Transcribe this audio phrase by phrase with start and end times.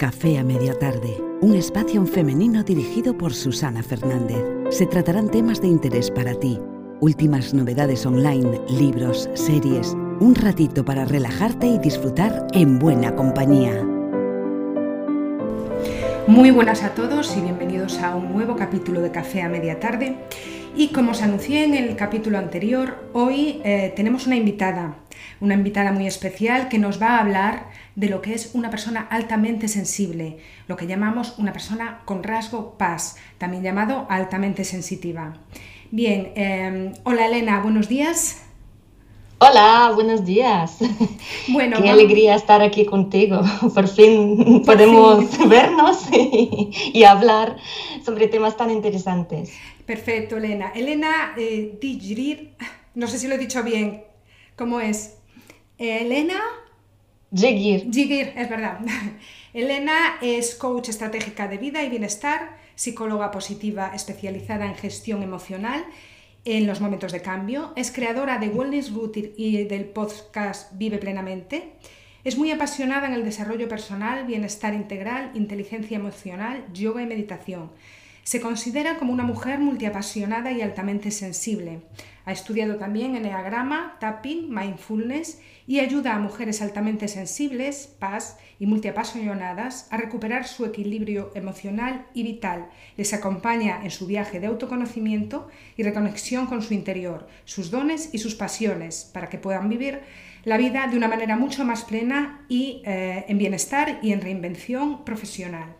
[0.00, 4.42] Café a media tarde, un espacio femenino dirigido por Susana Fernández.
[4.70, 6.58] Se tratarán temas de interés para ti,
[7.00, 13.84] últimas novedades online, libros, series, un ratito para relajarte y disfrutar en buena compañía.
[16.26, 20.16] Muy buenas a todos y bienvenidos a un nuevo capítulo de Café a media tarde.
[20.74, 24.94] Y como os anuncié en el capítulo anterior, hoy eh, tenemos una invitada,
[25.40, 29.06] una invitada muy especial que nos va a hablar de lo que es una persona
[29.10, 30.38] altamente sensible,
[30.68, 35.34] lo que llamamos una persona con rasgo PAS, también llamado altamente sensitiva.
[35.90, 38.42] Bien, em, hola Elena, buenos días.
[39.42, 40.76] Hola, buenos días.
[41.48, 43.40] Bueno, qué alegría estar aquí contigo.
[43.74, 47.56] Por fin podemos vernos y, hablar
[48.04, 49.50] sobre temas tan interesantes.
[49.86, 50.72] Perfecto, Elena.
[50.74, 51.78] Elena eh,
[52.94, 54.04] no sé si lo he dicho bien.
[54.60, 55.16] ¿Cómo es?
[55.78, 56.38] Elena
[57.34, 57.90] Jigir.
[57.90, 58.80] Jigir, es verdad.
[59.54, 65.86] Elena es coach estratégica de vida y bienestar, psicóloga positiva especializada en gestión emocional
[66.44, 71.72] en los momentos de cambio, es creadora de Wellness Routine y del podcast Vive Plenamente.
[72.22, 77.70] Es muy apasionada en el desarrollo personal, bienestar integral, inteligencia emocional, yoga y meditación.
[78.22, 81.82] Se considera como una mujer multiapasionada y altamente sensible.
[82.24, 89.88] Ha estudiado también Enneagrama, Tapping, Mindfulness y ayuda a mujeres altamente sensibles, paz y multiapasionadas
[89.90, 92.68] a recuperar su equilibrio emocional y vital.
[92.96, 98.18] Les acompaña en su viaje de autoconocimiento y reconexión con su interior, sus dones y
[98.18, 100.00] sus pasiones, para que puedan vivir
[100.44, 105.04] la vida de una manera mucho más plena y eh, en bienestar y en reinvención
[105.04, 105.74] profesional.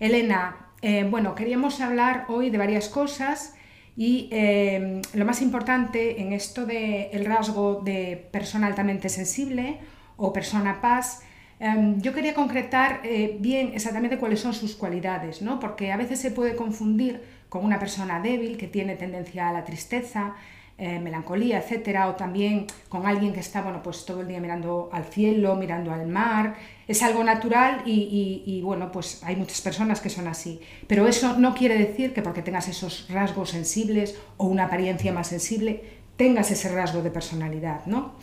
[0.00, 3.54] Elena, eh, bueno, queríamos hablar hoy de varias cosas
[3.96, 9.78] y eh, lo más importante en esto del rasgo de persona altamente sensible
[10.16, 11.22] o persona paz,
[11.60, 15.60] em, yo quería concretar eh, bien exactamente cuáles son sus cualidades, ¿no?
[15.60, 19.64] porque a veces se puede confundir con una persona débil que tiene tendencia a la
[19.64, 20.34] tristeza,
[20.78, 24.88] eh, melancolía, etcétera, o también con alguien que está, bueno, pues todo el día mirando
[24.92, 26.56] al cielo, mirando al mar.
[26.88, 30.60] Es algo natural y, bueno, pues hay muchas personas que son así.
[30.86, 35.28] Pero eso no quiere decir que porque tengas esos rasgos sensibles o una apariencia más
[35.28, 35.84] sensible,
[36.16, 38.14] tengas ese rasgo de personalidad, ¿no?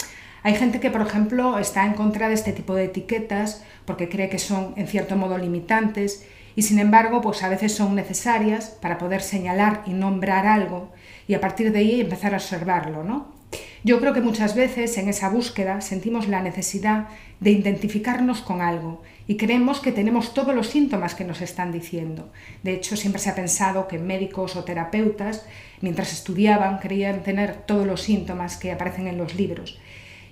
[0.44, 4.30] Hay gente que, por ejemplo, está en contra de este tipo de etiquetas porque cree
[4.30, 6.26] que son, en cierto modo, limitantes
[6.56, 10.92] y, sin embargo, pues a veces son necesarias para poder señalar y nombrar algo
[11.28, 13.39] y a partir de ahí empezar a observarlo, ¿no?
[13.84, 17.08] Yo creo que muchas veces en esa búsqueda sentimos la necesidad
[17.40, 22.30] de identificarnos con algo y creemos que tenemos todos los síntomas que nos están diciendo.
[22.62, 25.46] De hecho, siempre se ha pensado que médicos o terapeutas,
[25.80, 29.80] mientras estudiaban, creían tener todos los síntomas que aparecen en los libros.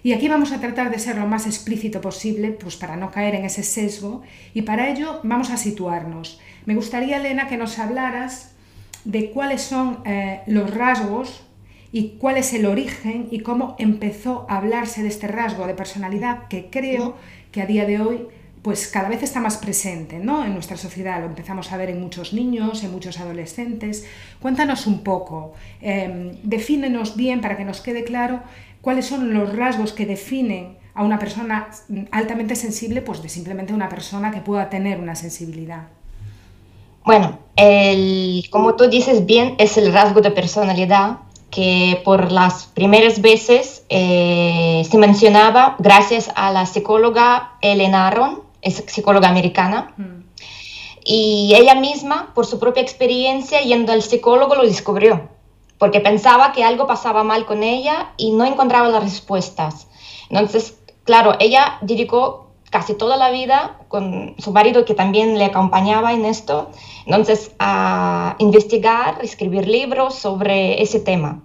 [0.04, 3.36] Y aquí vamos a tratar de ser lo más explícito posible, pues para no caer
[3.36, 6.42] en ese sesgo, y para ello vamos a situarnos.
[6.66, 8.56] Me gustaría, Elena, que nos hablaras
[9.06, 11.47] de cuáles son eh, los rasgos
[11.98, 16.48] y cuál es el origen y cómo empezó a hablarse de este rasgo de personalidad
[16.48, 17.16] que creo
[17.52, 18.28] que a día de hoy
[18.62, 20.46] pues cada vez está más presente ¿no?
[20.46, 21.20] en nuestra sociedad.
[21.20, 24.06] Lo empezamos a ver en muchos niños, en muchos adolescentes.
[24.40, 28.42] Cuéntanos un poco, eh, defínenos bien para que nos quede claro
[28.82, 31.70] cuáles son los rasgos que definen a una persona
[32.12, 35.88] altamente sensible, pues de simplemente una persona que pueda tener una sensibilidad.
[37.08, 41.20] Bueno, el, como tú dices bien, es el rasgo de personalidad
[41.58, 48.84] que por las primeras veces eh, se mencionaba gracias a la psicóloga Ellen Aron, es
[48.86, 50.22] psicóloga americana, mm.
[51.04, 55.30] y ella misma, por su propia experiencia, yendo al psicólogo, lo descubrió,
[55.80, 59.88] porque pensaba que algo pasaba mal con ella y no encontraba las respuestas.
[60.30, 66.14] Entonces, claro, ella dedicó casi toda la vida con su marido que también le acompañaba
[66.14, 66.70] en esto,
[67.08, 71.42] entonces a investigar, escribir libros sobre ese tema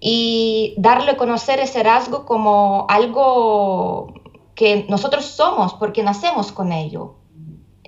[0.00, 4.14] y darle a conocer ese rasgo como algo
[4.54, 7.16] que nosotros somos porque nacemos con ello.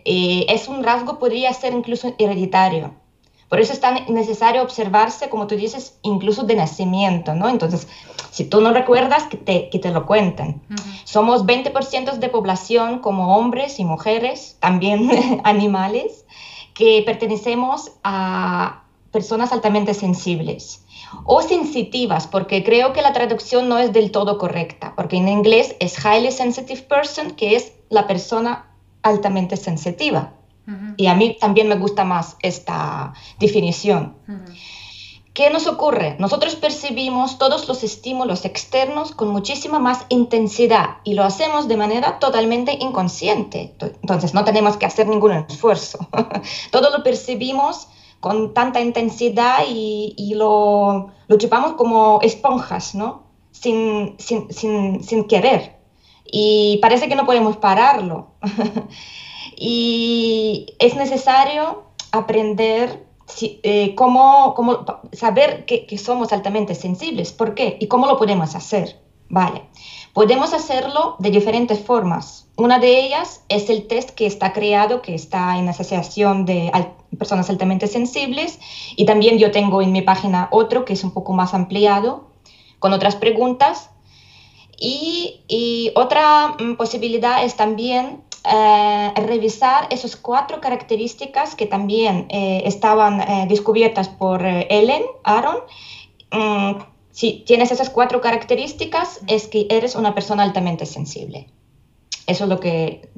[0.05, 2.95] Es un rasgo, podría ser incluso hereditario.
[3.49, 7.49] Por eso es tan necesario observarse, como tú dices, incluso de nacimiento, ¿no?
[7.49, 7.87] Entonces,
[8.31, 10.63] si tú no recuerdas, que te, que te lo cuenten.
[11.05, 16.25] Somos 20% de población como hombres y mujeres, también animales,
[16.73, 20.82] que pertenecemos a personas altamente sensibles
[21.25, 25.77] o sensitivas, porque creo que la traducción no es del todo correcta, porque en inglés
[25.81, 28.71] es highly sensitive person, que es la persona
[29.03, 30.35] altamente sensitiva.
[30.97, 34.15] Y a mí también me gusta más esta definición.
[35.35, 36.17] ¿Qué nos ocurre?
[36.19, 42.19] Nosotros percibimos todos los estímulos externos con muchísima más intensidad y lo hacemos de manera
[42.19, 43.75] totalmente inconsciente.
[43.81, 46.07] Entonces no tenemos que hacer ningún esfuerzo.
[46.71, 47.89] Todo lo percibimos
[48.23, 53.25] con tanta intensidad y, lo, lo, como esponjas, ¿no?
[53.51, 55.75] Sin, sin, querer.
[56.25, 58.29] Y parece que no podemos pararlo.
[59.57, 61.83] y es necesario
[62.13, 63.05] aprender
[63.41, 67.33] eh, cómo, cómo, saber que, que, somos altamente sensibles.
[67.33, 67.77] ¿Por qué?
[67.81, 69.01] ¿Y cómo lo podemos hacer?
[69.33, 69.63] Vale.
[70.13, 72.47] Podemos hacerlo de diferentes formas.
[72.57, 76.71] Una de ellas es el test que está creado, que está en asociación de
[77.17, 78.61] personas altamente sensibles.
[78.95, 82.29] Y también yo tengo en mi página otro que es un poco más ampliado,
[82.79, 83.89] con otras preguntas.
[84.79, 92.65] Y, y otra mm, posibilidad es también eh, revisar esas cuatro características que también eh,
[92.67, 95.57] estaban eh, descubiertas por Ellen Aaron.
[97.13, 101.49] Si tienes esas cuatro características, es que eres una persona altamente sensible.
[102.27, 103.09] Eso es lo que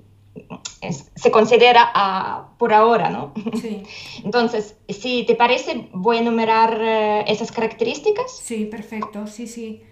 [1.15, 3.33] se considera ah, por ahora, ¿no?
[3.61, 3.83] Sí.
[4.25, 6.81] Entonces, si te parece, voy a enumerar
[7.27, 8.31] esas características.
[8.33, 9.83] Sí, perfecto, sí, sí.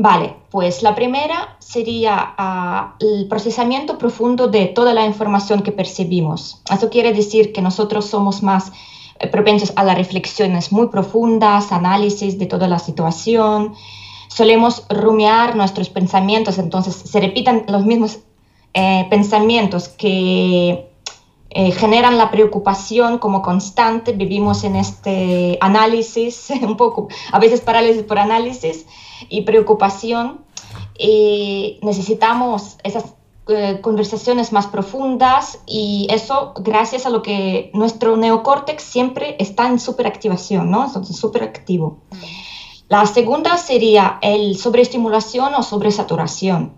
[0.00, 6.62] Vale, pues la primera sería ah, el procesamiento profundo de toda la información que percibimos.
[6.72, 8.72] Eso quiere decir que nosotros somos más eh,
[9.26, 13.74] propensos a las reflexiones muy profundas, análisis de toda la situación.
[14.28, 18.20] Solemos rumiar nuestros pensamientos, entonces se repitan los mismos
[18.74, 20.88] eh, pensamientos que
[21.50, 24.12] eh, generan la preocupación como constante.
[24.12, 28.86] Vivimos en este análisis, un poco, a veces parálisis por análisis
[29.28, 30.44] y preocupación.
[30.98, 33.17] y necesitamos esas
[33.48, 39.78] eh, conversaciones más profundas y eso gracias a lo que nuestro neocórtex siempre está en
[39.78, 40.86] superactivación, ¿no?
[40.86, 41.98] Entonces, superactivo.
[42.10, 42.16] Mm.
[42.88, 46.72] La segunda sería el sobreestimulación o sobresaturación.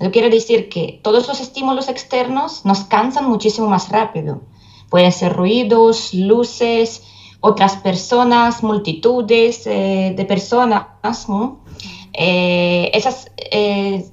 [0.00, 4.42] Eso quiere decir que todos los estímulos externos nos cansan muchísimo más rápido.
[4.88, 7.02] Pueden ser ruidos, luces,
[7.40, 11.64] otras personas, multitudes eh, de personas, ¿no?
[12.12, 14.08] Eh, esos eh,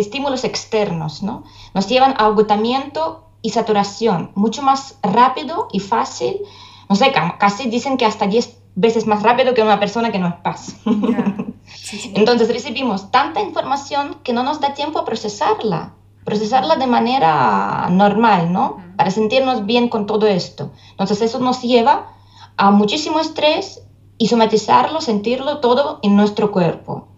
[0.00, 1.44] estímulos externos ¿no?
[1.74, 6.40] nos llevan a agotamiento y saturación mucho más rápido y fácil.
[6.88, 10.28] No sé, casi dicen que hasta 10 veces más rápido que una persona que no
[10.28, 10.76] es paz.
[12.14, 15.92] Entonces recibimos tanta información que no nos da tiempo a procesarla,
[16.24, 18.78] procesarla de manera normal, ¿no?
[18.96, 20.70] Para sentirnos bien con todo esto.
[20.92, 22.12] Entonces eso nos lleva
[22.56, 23.82] a muchísimo estrés
[24.16, 27.08] y somatizarlo, sentirlo todo en nuestro cuerpo.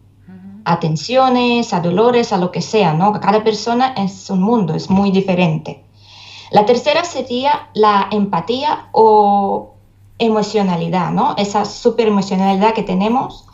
[0.68, 3.12] A tensiones, a dolores, a lo que sea, ¿no?
[3.12, 5.84] Cada persona es un mundo, es muy diferente.
[6.50, 9.74] La tercera sería la empatía o
[10.18, 11.34] emocionalidad, ¿no?
[11.36, 13.46] Esa super emocionalidad que tenemos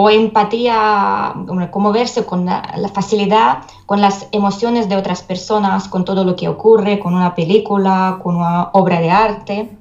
[0.00, 1.34] o empatía,
[1.70, 6.36] como verse con la, la, facilidad con las emociones de otras personas, con todo lo
[6.36, 9.76] que ocurre, con una película, con una obra de arte.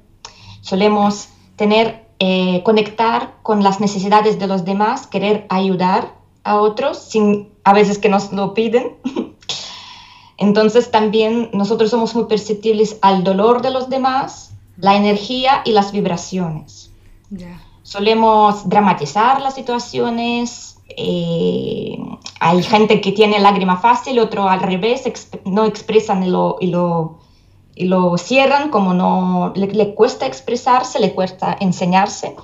[0.61, 6.15] Solemos tener eh, conectar con las necesidades de los demás, querer ayudar
[6.47, 8.95] a otros sin a veces que nos lo piden.
[10.37, 15.91] Entonces también nosotros somos muy perceptibles al dolor de los demás, la energía y las
[15.91, 16.91] vibraciones.
[17.81, 20.77] Solemos dramatizar las situaciones.
[20.89, 21.97] Eh,
[22.39, 25.03] hay gente que tiene lágrima fácil, otro al revés,
[25.45, 27.17] no expresan y lo, y lo
[27.77, 32.35] y lo cierran como no le, cuesta expresarse, le cuesta enseñarse.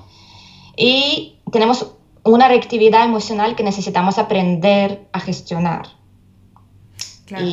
[0.78, 1.94] Y tenemos
[2.24, 5.88] una reactividad emocional que necesitamos aprender a gestionar.
[7.26, 7.46] Claro.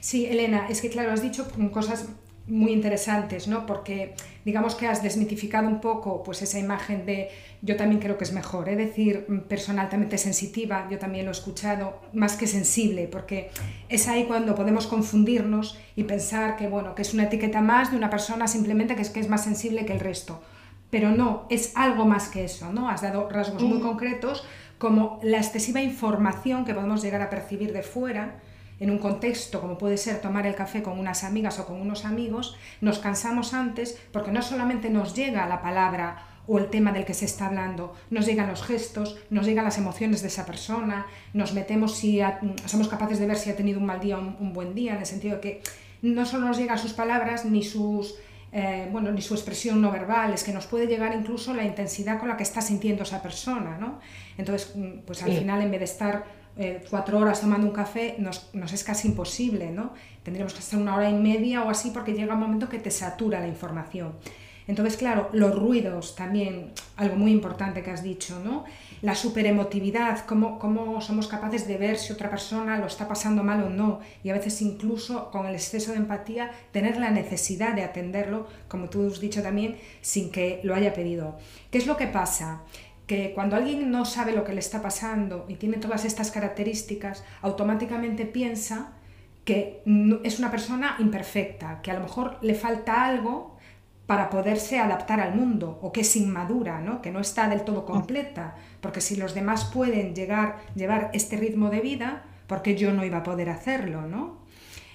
[0.00, 2.08] Sí, Elena, es que claro, has dicho cosas
[2.46, 3.66] muy interesantes, ¿no?
[3.66, 7.28] Porque digamos que has desmitificado un poco pues esa imagen de
[7.62, 8.86] yo también creo que es mejor, es ¿eh?
[8.86, 13.50] decir, mm, persona altamente sensitiva, yo también lo he escuchado, más que sensible, porque
[13.88, 17.96] es ahí cuando podemos confundirnos y pensar que bueno, que es una etiqueta más de
[17.96, 20.42] una persona simplemente que es que es más sensible que el resto.
[20.92, 22.90] Pero no, es algo más que eso, ¿no?
[22.90, 24.44] Has dado rasgos muy concretos
[24.76, 28.42] como la excesiva información que podemos llegar a percibir de fuera,
[28.78, 32.04] en un contexto como puede ser tomar el café con unas amigas o con unos
[32.04, 37.06] amigos, nos cansamos antes porque no solamente nos llega la palabra o el tema del
[37.06, 41.06] que se está hablando, nos llegan los gestos, nos llegan las emociones de esa persona,
[41.32, 42.20] nos metemos si
[42.66, 44.98] somos capaces de ver si ha tenido un mal día o un, buen día, en
[44.98, 45.62] el sentido de que
[46.02, 48.16] no solo nos llegan sus palabras ni sus
[48.52, 52.18] eh, bueno, ni su expresión no verbal, es que nos puede llegar incluso la intensidad
[52.18, 53.98] con la que está sintiendo esa persona, ¿no?
[54.36, 56.24] Entonces, mm, pues al final, en vez de estar
[56.58, 59.94] eh, cuatro horas tomando un café nos, es casi imposible, ¿no?
[60.22, 62.90] Tendríamos que estar una hora y media o así porque llega un momento que te
[62.90, 64.12] satura la información.
[64.68, 68.64] Entonces, claro, los ruidos también, algo muy importante que has dicho, ¿no?
[69.02, 73.62] La superemotividad, cómo, cómo somos capaces de ver si otra persona lo está pasando mal
[73.64, 77.82] o no, y a veces incluso con el exceso de empatía, tener la necesidad de
[77.82, 81.36] atenderlo, como tú has dicho también, sin que lo haya pedido.
[81.70, 82.62] ¿Qué es lo que pasa?
[83.06, 87.24] que cuando alguien no sabe lo que le está pasando y tiene todas estas características,
[87.42, 88.92] automáticamente piensa
[89.44, 89.82] que
[90.22, 93.51] es una persona imperfecta, que a lo mejor le falta algo
[94.12, 97.00] para poderse adaptar al mundo o que es inmadura, ¿no?
[97.00, 101.70] que no está del todo completa, porque si los demás pueden llegar, llevar este ritmo
[101.70, 104.36] de vida, porque yo no iba a poder hacerlo, ¿no?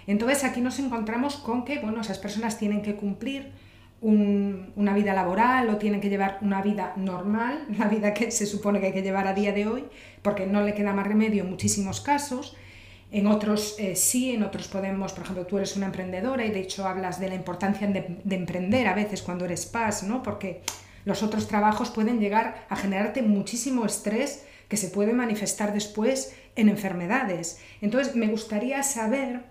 [0.06, 3.54] Entonces aquí nos encontramos con que bueno, esas personas tienen que cumplir
[4.02, 8.80] una vida laboral o tienen que llevar una vida normal, la vida que se supone
[8.80, 9.86] que hay que llevar a día de hoy,
[10.22, 12.56] porque no le queda más remedio en muchísimos casos.
[13.10, 16.60] En otros eh, sí, en otros podemos, por ejemplo, tú eres una emprendedora y de
[16.60, 20.22] hecho hablas de la importancia de, emprender a veces cuando eres PAS, ¿no?
[20.24, 20.62] Porque
[21.06, 26.68] los otros trabajos pueden llegar a generarte muchísimo estrés que se puede manifestar después en
[26.68, 27.60] enfermedades.
[27.82, 29.44] Entonces, me gustaría saber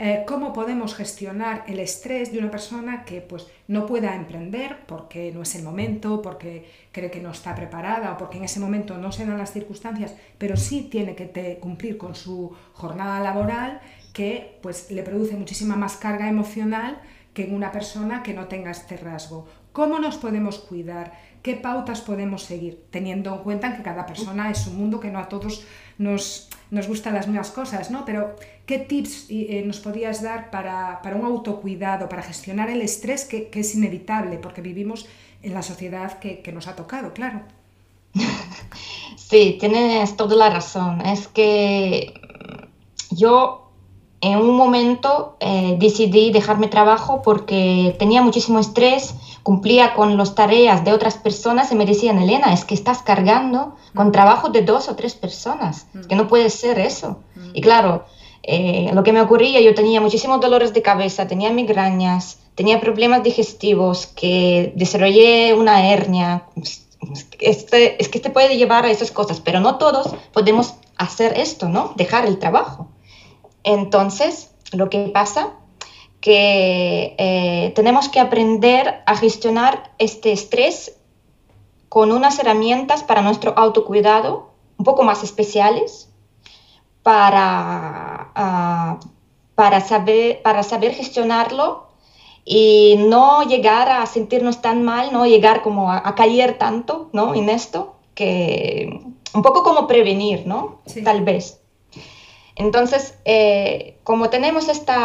[0.00, 5.32] eh, cómo podemos gestionar el estrés de una persona que pues, no pueda emprender porque
[5.32, 8.96] no es el momento, porque cree que no está preparada o porque en ese momento
[8.96, 13.80] no se dan las circunstancias, pero sí tiene que cumplir con su jornada laboral
[14.12, 17.00] que pues, le produce muchísima más carga emocional
[17.34, 19.48] que en una persona que no tenga este rasgo.
[19.72, 21.12] ¿Cómo nos podemos cuidar?
[21.42, 22.86] ¿Qué pautas podemos seguir?
[22.90, 25.64] Teniendo en cuenta que cada persona es un mundo que no a todos
[25.98, 28.04] nos, nos gustan las mismas cosas, ¿no?
[28.04, 28.36] Pero
[28.66, 33.74] ¿qué tips eh, nos podías dar para, un autocuidado, para gestionar el estrés que, es
[33.74, 35.06] inevitable, porque vivimos
[35.42, 37.42] en la sociedad que, nos ha tocado, claro?
[39.16, 41.02] Sí, tienes toda la razón.
[41.02, 42.14] Es que
[43.10, 43.70] yo
[44.22, 49.14] en un momento eh, decidí dejarme trabajo porque tenía muchísimo estrés,
[49.48, 53.76] cumplía con las tareas de otras personas y me decían, Elena, es que estás cargando
[53.94, 54.12] con mm.
[54.12, 57.20] trabajo de dos o tres personas, que no puede ser eso.
[57.34, 57.50] Mm.
[57.54, 58.04] Y claro,
[58.42, 63.22] eh, lo que me ocurría, yo tenía muchísimos dolores de cabeza, tenía migrañas, tenía problemas
[63.22, 66.44] digestivos, que desarrollé una hernia.
[67.40, 71.70] Este, es que te puede llevar a esas cosas, pero no todos podemos hacer esto,
[71.70, 71.94] ¿no?
[71.96, 72.88] Dejar el trabajo.
[73.64, 75.54] Entonces, lo que pasa
[76.20, 80.96] que eh, tenemos que aprender a gestionar este estrés
[81.88, 86.08] con unas herramientas para nuestro autocuidado un poco más especiales
[87.02, 89.00] para, ah,
[89.54, 91.86] para, saber, para saber gestionarlo
[92.44, 97.34] y no llegar a sentirnos tan mal, no llegar como a, caer tanto ¿no?
[97.34, 99.00] en esto, que
[99.34, 100.80] un poco como prevenir, ¿no?
[101.04, 101.60] Tal vez.
[102.58, 104.96] Entonces, eh, como tenemos esta...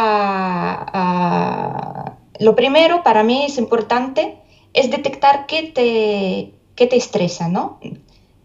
[0.92, 4.36] Ah, lo primero para mí es importante
[4.72, 7.78] es detectar qué te, qué te estresa, ¿no?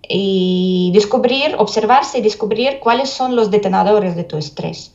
[0.07, 4.93] Y descubrir, observarse y descubrir cuáles son los detonadores de tu estrés.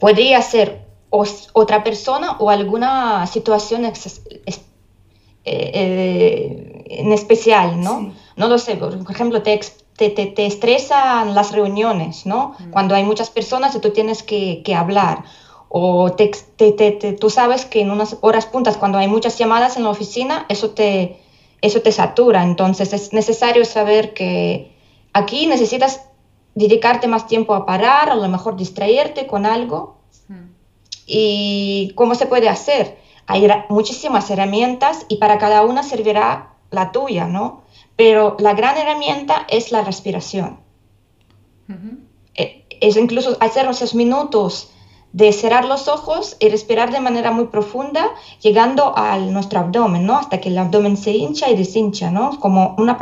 [0.00, 3.92] Podría ser otra persona o alguna situación eh,
[5.44, 8.12] eh, en especial, ¿no?
[8.36, 9.60] No lo sé, por ejemplo, te,
[10.10, 12.54] te, te, estresan las reuniones, ¿no?
[12.58, 12.70] Mm.
[12.70, 15.24] Cuando hay muchas personas y tú tienes que, que hablar.
[15.68, 16.30] O te,
[17.18, 20.70] tú sabes que en unas horas puntas, cuando hay muchas llamadas en la oficina, eso
[20.70, 21.18] te,
[21.62, 22.42] eso te satura.
[22.42, 24.72] Entonces es necesario saber que
[25.14, 26.02] aquí necesitas
[26.54, 29.96] dedicarte más tiempo a parar, a lo mejor distraerte con algo.
[30.28, 30.50] Mm.
[31.06, 32.98] ¿Y cómo se puede hacer?
[33.26, 37.61] Hay muchísimas herramientas y para cada una servirá la tuya, ¿no?
[38.02, 40.58] Pero la gran herramienta es la respiración.
[42.34, 44.72] Eh, es incluso hacer esos minutos
[45.12, 50.18] de cerrar los ojos y respirar de manera muy profunda, llegando a nuestro abdomen, ¿no?
[50.18, 52.40] Hasta que el abdomen se hincha y deshincha, ¿no?
[52.40, 52.98] Como una,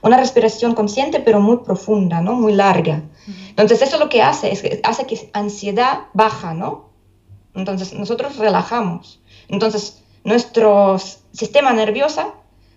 [0.00, 2.32] una respiración consciente, pero muy profunda, ¿no?
[2.32, 3.02] Muy larga.
[3.50, 6.88] Entonces, eso lo que hace es que hace que ansiedad baja, ¿no?
[7.54, 9.20] Entonces, nosotros relajamos.
[9.48, 10.96] Entonces, nuestro
[11.30, 12.32] sistema nervioso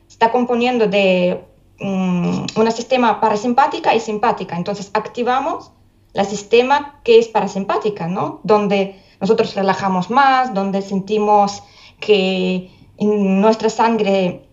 [0.10, 1.52] está componiendo de
[1.83, 4.55] um, una sistema parasimpática y simpática.
[4.57, 5.71] Entonces activamos
[6.13, 8.39] la sistema que es parasimpática, ¿no?
[8.43, 11.63] Donde nosotros relajamos más, donde sentimos
[11.99, 14.45] que en nuestra sangre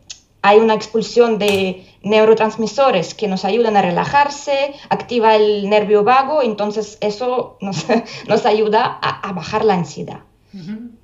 [0.43, 6.97] hay una expulsión de neurotransmisores que nos ayudan a relajarse, activa el nervio vago, entonces
[7.01, 7.87] eso nos,
[8.29, 10.21] nos ayuda a, bajar la ansiedad.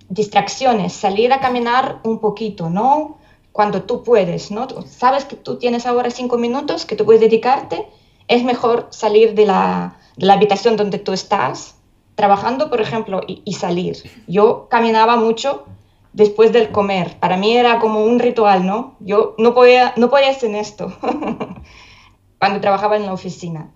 [0.08, 3.18] Distracciones, salir a caminar un poquito, ¿no?
[3.56, 4.68] Cuando tú puedes, ¿no?
[4.86, 7.86] Sabes que tú tienes ahora cinco minutos que tú puedes dedicarte,
[8.28, 11.76] es mejor salir de la, de la habitación donde tú estás
[12.16, 13.96] trabajando, por ejemplo, y, salir.
[14.26, 15.64] Yo caminaba mucho
[16.12, 17.18] después del comer.
[17.18, 18.96] Para mí era como un ritual, ¿no?
[19.00, 20.92] Yo no podía, no podía hacer esto
[22.38, 23.70] cuando trabajaba en la oficina.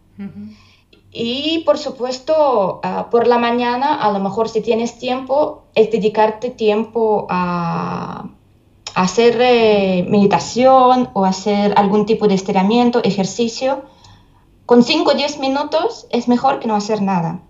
[1.11, 6.51] Y por supuesto, ah, por la mañana, a lo mejor si tienes tiempo, es dedicarte
[6.51, 8.29] tiempo a,
[8.94, 13.82] hacer eh, meditación o hacer algún tipo de estiramiento, ejercicio.
[14.66, 17.40] Con 5 o 10 minutos es mejor que no hacer nada.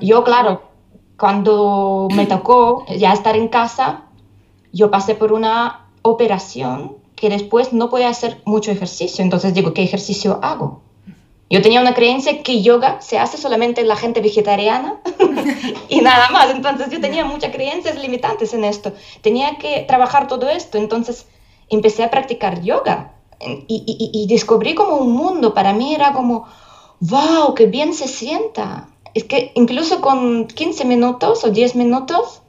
[0.00, 0.62] Yo, claro,
[1.16, 4.06] cuando me tocó ya estar en casa,
[4.72, 9.22] yo pasé por una operación que después no podía hacer mucho ejercicio.
[9.22, 10.82] Entonces digo, ¿qué ejercicio hago?
[11.50, 15.00] Yo tenía una creencia que yoga se hace solamente en la gente vegetariana
[15.88, 16.50] y nada más.
[16.50, 18.92] Entonces yo tenía muchas creencias limitantes en esto.
[19.20, 20.78] Tenía que trabajar todo esto.
[20.78, 21.26] Entonces
[21.68, 25.52] empecé a practicar yoga y, y, descubrí como un mundo.
[25.52, 26.46] Para mí era como,
[27.00, 28.88] wow, qué bien se sienta.
[29.12, 32.42] Es que incluso con 15 minutos o 10 minutos,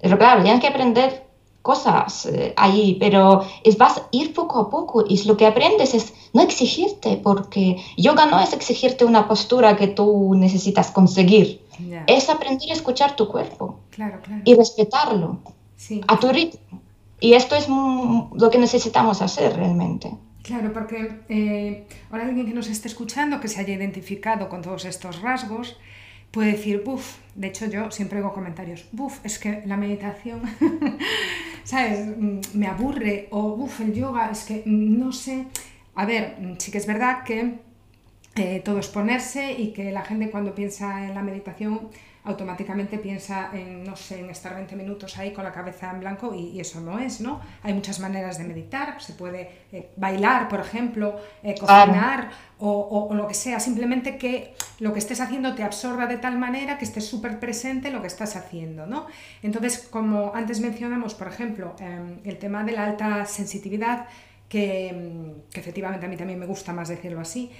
[0.00, 1.25] pero claro, tienes que aprender
[1.66, 5.94] cosas eh, ahí, pero es vas a ir poco a poco y lo que aprendes
[5.94, 10.06] es no exigirte, porque yoga no es exigirte una postura que tú
[10.36, 11.60] necesitas conseguir,
[12.06, 13.80] es aprender a escuchar tu cuerpo
[14.44, 15.40] y respetarlo
[16.06, 16.80] a tu ritmo.
[17.18, 20.12] Y esto es lo que necesitamos hacer realmente.
[20.44, 24.84] Claro, porque eh, ahora alguien que nos esté escuchando, que se haya identificado con todos
[24.84, 25.76] estos rasgos,
[26.30, 30.42] puede decir, buf, de hecho yo siempre hago comentarios, buf, es que la meditación,
[31.64, 32.06] ¿sabes?
[32.06, 35.46] Mm, me aburre, o buf, el yoga, es que mm, no sé.
[35.94, 37.54] A ver, mm, sí que es verdad que
[38.36, 41.88] eh, todo es ponerse y que la gente cuando piensa en la meditación
[42.26, 46.34] automáticamente piensa en, no sé, en estar 20 minutos ahí con la cabeza en blanco
[46.34, 47.40] y, eso no es, ¿no?
[47.62, 53.28] Hay muchas maneras de meditar, se puede eh, bailar, por ejemplo, eh, cocinar o, lo
[53.28, 57.06] que sea, simplemente que lo que estés haciendo te absorba de tal manera que estés
[57.06, 59.06] súper presente en lo que estás haciendo, ¿no?
[59.42, 64.06] Entonces, como antes mencionamos, por ejemplo, em, el tema de la alta sensitividad,
[64.48, 67.52] que, em, que efectivamente a mí también me gusta más decirlo así,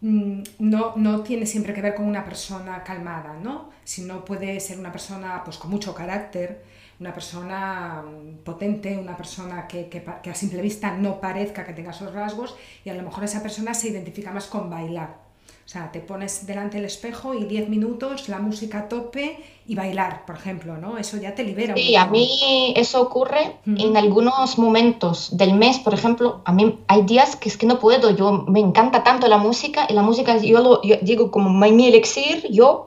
[0.00, 3.70] no, no, tiene siempre que ver con una persona calmada, ¿no?
[3.84, 6.64] Sino puede ser una persona pues, con mucho carácter,
[7.00, 11.74] una persona mm, potente, una persona que, que, que, a simple vista no parezca que
[11.74, 15.29] tenga esos rasgos y a lo mejor esa persona se identifica más con bailar.
[15.70, 19.76] O sea, te pones delante del espejo y 10 minutos, la música a tope y
[19.76, 20.98] bailar, por ejemplo, ¿no?
[20.98, 21.76] Eso ya te libera.
[21.76, 26.40] Sí, a mí eso ocurre en algunos momentos del mes, por ejemplo.
[26.44, 29.86] A mí hay días que es que no puedo, yo me encanta tanto la música
[29.88, 32.84] y la música, yo lo digo como mi elixir, yo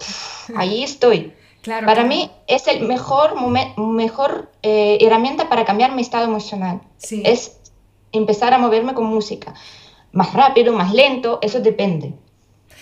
[0.53, 1.31] ahí estoy.
[1.61, 3.35] Claro, para mí es el mejor,
[3.77, 6.81] mejor eh, herramienta para cambiar mi estado emocional.
[6.97, 7.23] Sí.
[7.25, 7.61] Es
[8.11, 9.53] empezar a moverme con música.
[10.11, 12.15] Más rápido, más lento, eso depende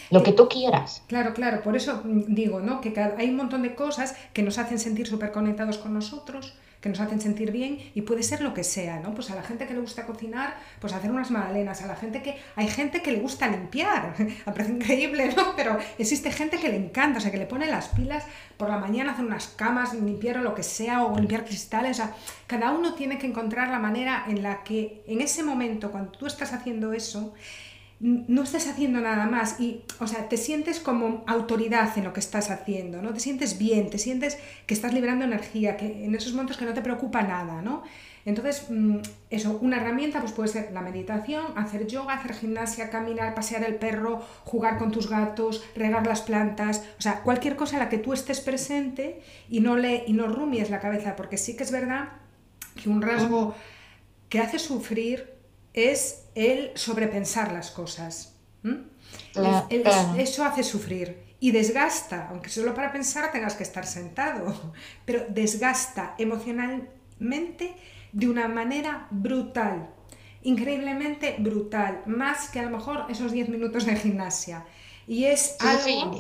[0.10, 1.04] lo que tú quieras.
[1.08, 2.82] Claro, claro, por eso digo, ¿no?
[2.82, 6.90] Que hay un montón de cosas que nos hacen sentir súper conectados con nosotros, que
[6.90, 9.14] nos hacen sentir bien y puede ser lo que sea, ¿no?
[9.14, 12.24] Pues a la gente que le gusta cocinar, pues hacer unas magdalenas, a la gente
[12.24, 15.56] que hay gente que le gusta limpiar, parece increíble, ¿no?
[15.56, 18.26] Pero existe gente que le encanta, o sea, que le pone las pilas
[18.58, 22.04] por la mañana, hacer unas camas, limpiar o lo que sea, o limpiar cristales, o
[22.04, 22.16] sea,
[22.48, 26.26] cada uno tiene que encontrar la manera en la que en ese momento, cuando tú
[26.26, 27.34] estás haciendo eso,
[28.02, 32.20] no estás haciendo nada más y, o sea, te sientes como autoridad en lo que
[32.20, 33.14] estás haciendo, ¿no?
[33.14, 36.74] Te sientes bien, te sientes que estás liberando energía, que en esos momentos que no
[36.74, 37.84] te preocupa nada, ¿no?
[38.26, 38.98] Entonces, mm,
[39.30, 43.76] eso, una herramienta pues puede ser la meditación, hacer yoga, hacer gimnasia, caminar, pasear el
[43.76, 48.00] perro, jugar con tus gatos, regar las plantas, o sea, cualquier cosa en la que
[48.00, 51.72] tú estés presente y no, le, y no rumies la cabeza, porque sí que es
[51.72, 52.10] verdad
[52.82, 53.54] que un rasgo
[54.30, 55.34] que hace sufrir
[55.74, 58.36] es el sobrepensar las cosas.
[60.18, 64.74] eso hace sufrir y desgasta, aunque solo para pensar tengas que estar sentado,
[65.06, 67.76] pero desgasta emocionalmente
[68.12, 69.90] de una manera brutal,
[70.44, 74.66] increíblemente brutal, más que a lo mejor esos 10 minutos de gimnasia.
[75.08, 76.16] Y es algo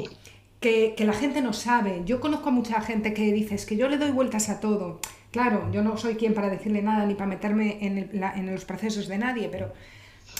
[0.59, 2.01] que, la gente no sabe.
[2.05, 5.01] Yo conozco a mucha gente que dice, que yo le doy vueltas a todo.
[5.31, 9.17] Claro, yo no soy quien para decirle nada ni para meterme en, los procesos de
[9.17, 9.73] nadie, pero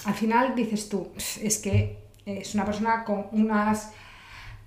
[0.05, 3.91] al final dices tú, es que es una persona con unas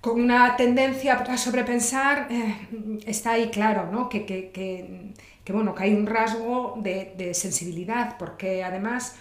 [0.05, 4.07] con una tendencia a sobrepensar, eh, está ahí claro, ¿no?
[4.07, 9.15] Que, que, bueno, que hay un rasgo de, sensibilidad, porque además,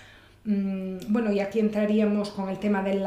[0.45, 3.03] mm, bueno, y aquí entraríamos con el tema del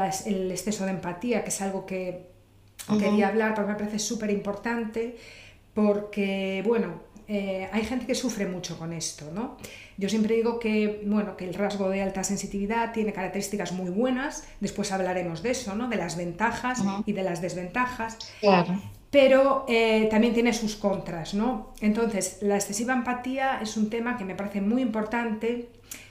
[0.50, 2.26] exceso de empatía, que es algo que
[2.98, 5.16] quería hablar porque me parece súper importante,
[5.72, 9.56] porque, bueno, eh, hay gente que sufre mucho con esto, ¿no?
[9.98, 14.46] Yo siempre digo que, bueno, que el rasgo de alta sensitividad tiene características muy buenas,
[14.60, 15.88] después hablaremos de eso, ¿no?
[15.88, 18.16] De las ventajas y de las desventajas.
[19.10, 21.72] pero eh, también tiene sus contras, ¿no?
[21.80, 25.68] Entonces, la excesiva empatía es un tema que me parece muy importante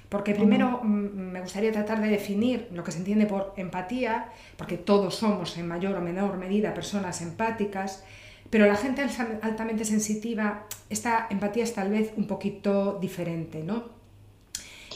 [0.09, 4.77] porque primero mm, me gustaría tratar de definir lo que se entiende por empatía, porque
[4.77, 8.03] todos somos en mayor o menor medida personas empáticas,
[8.49, 9.01] pero la gente
[9.41, 13.97] altamente sensitiva, esta empatía es tal vez un poquito diferente, ¿no?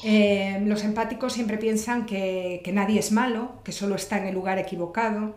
[0.03, 4.57] Eh, los empáticos siempre piensan que, nadie es malo, que solo está en el lugar
[4.57, 5.35] equivocado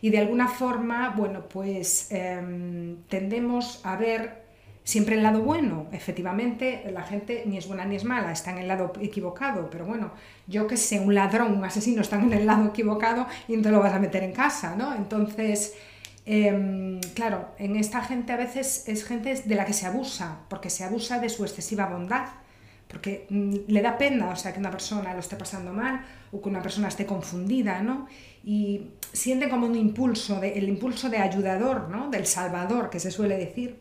[0.00, 4.46] y de alguna forma, bueno, pues em, tendemos a ver
[4.84, 5.86] siempre el lado bueno.
[5.92, 9.84] Efectivamente, la gente ni es buena ni es mala, está en el lado equivocado, pero
[9.84, 10.12] bueno,
[10.46, 13.70] yo que sé, un ladrón, un asesino están en el lado equivocado y no te
[13.70, 14.94] lo vas a meter en casa, ¿no?
[14.94, 15.74] Entonces,
[16.26, 20.68] em, claro, en esta gente a veces es gente de la que se abusa, porque
[20.68, 22.26] se abusa de su excesiva bondad
[22.88, 26.40] porque mm, le da pena, o sea, que una persona lo esté pasando mal o
[26.40, 28.06] que una persona esté confundida, ¿no?
[28.44, 32.10] Y siente como un impulso, de, el impulso de ayudador, ¿no?
[32.10, 33.80] Del salvador, que se suele decir.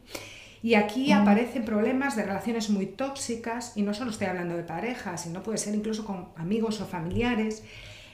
[0.64, 5.22] Y aquí aparecen problemas de relaciones muy tóxicas, y no solo estoy hablando de parejas,
[5.22, 7.64] sino puede ser incluso con amigos o familiares.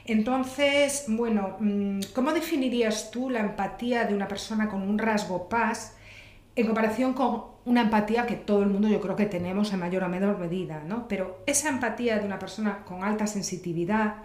[0.06, 5.96] Entonces, bueno, mm, ¿cómo definirías tú la empatía de una persona con un rasgo paz
[6.56, 10.04] en comparación con una empatía que todo el mundo yo creo que tenemos en mayor
[10.04, 11.08] o menor medida, ¿no?
[11.08, 14.16] Pero esa empatía de una persona con alta sensitividad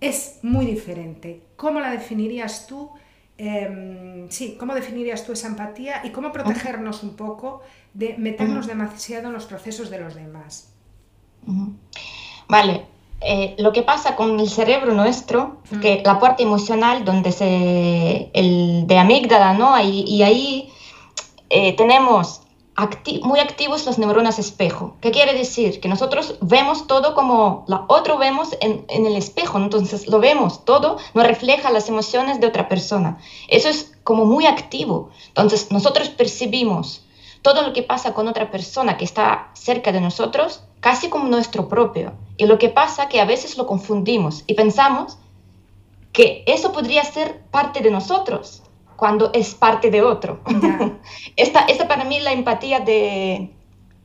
[0.00, 1.42] es muy diferente.
[1.56, 2.90] ¿Cómo la definirías tú?
[3.38, 7.62] Em, sí, ¿cómo definirías tú esa empatía y cómo protegernos un poco
[7.94, 10.74] de meternos demasiado en los procesos de los demás?
[12.48, 12.86] Vale,
[13.20, 18.86] eh, lo que pasa con el cerebro nuestro, que la parte emocional donde se, el
[18.86, 19.78] de amígdala, ¿no?
[19.82, 20.70] y ahí
[21.50, 22.42] eh, tenemos
[23.22, 24.94] muy activos las neuronas espejo.
[25.00, 25.80] ¿Qué quiere decir?
[25.80, 30.96] Que nosotros vemos todo como la otro vemos en, el espejo, entonces lo vemos todo,
[31.14, 33.18] nos refleja las emociones de otra persona.
[33.48, 35.10] Eso es como muy activo.
[35.28, 37.04] Entonces nosotros percibimos
[37.42, 41.68] todo lo que pasa con otra persona que está cerca de nosotros casi como nuestro
[41.68, 42.12] propio.
[42.36, 45.18] Y lo que pasa que a veces lo confundimos y pensamos
[46.12, 48.62] que eso podría ser parte de nosotros
[48.96, 50.40] cuando es parte de otro.
[51.36, 53.50] esta, esta para mí es la empatía de,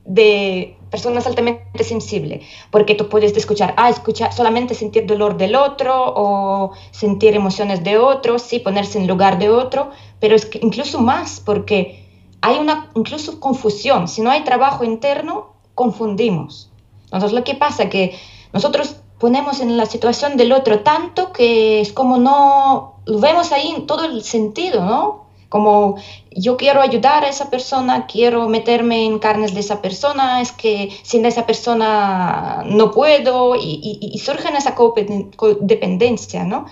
[0.04, 5.94] de personas altamente sensibles, porque tú puedes escuchar, ah, escuchar, solamente sentir dolor del otro
[6.16, 11.00] o sentir emociones de otro, sí, ponerse en lugar de otro, pero es que incluso
[11.00, 12.05] más, porque
[12.40, 16.70] hay una incluso confusión, si no hay trabajo interno, confundimos.
[17.04, 18.18] Entonces lo que pasa es que
[18.52, 23.68] nosotros ponemos en la situación del otro tanto que es como no lo vemos ahí
[23.70, 25.26] en todo el sentido, ¿no?
[25.48, 25.96] Como
[26.32, 30.90] yo quiero ayudar a esa persona, quiero meterme en carnes de esa persona, es que
[31.02, 36.66] sin esa persona no puedo y, y, surge esa codependencia, ¿no?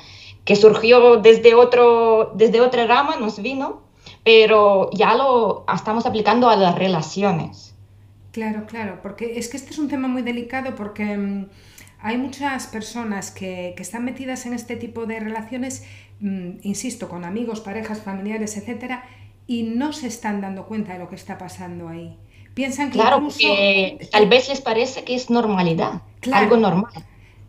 [0.44, 3.83] Que surgió desde, otro, desde otra rama, nos vino,
[4.24, 7.74] pero ya lo estamos aplicando a las relaciones.
[8.32, 11.46] Claro, claro, porque es que este es un tema muy delicado porque mm,
[12.00, 15.84] hay muchas personas que, están metidas en este tipo de relaciones,
[16.20, 19.04] mm, insisto, con amigos, parejas, familiares, etcétera,
[19.46, 22.16] y no se están dando cuenta de lo que está pasando ahí.
[22.54, 23.46] Piensan que claro, incluso...
[24.10, 26.92] tal vez les parece que es normalidad, algo normal.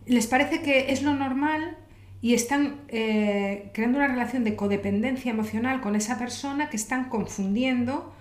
[0.05, 1.77] Les parece que es lo normal
[2.25, 8.15] y están eh, creando una relación de codependencia emocional con esa persona que están confundiendo,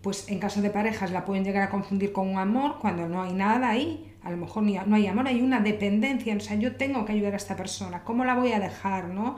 [0.00, 3.22] pues en caso de parejas la pueden llegar a confundir con un amor cuando no
[3.22, 6.76] hay nada ahí a lo mejor no hay amor, hay una dependencia, o sea, yo
[6.76, 9.08] tengo que ayudar a esta persona, ¿cómo la voy a dejar?
[9.08, 9.36] ¿no?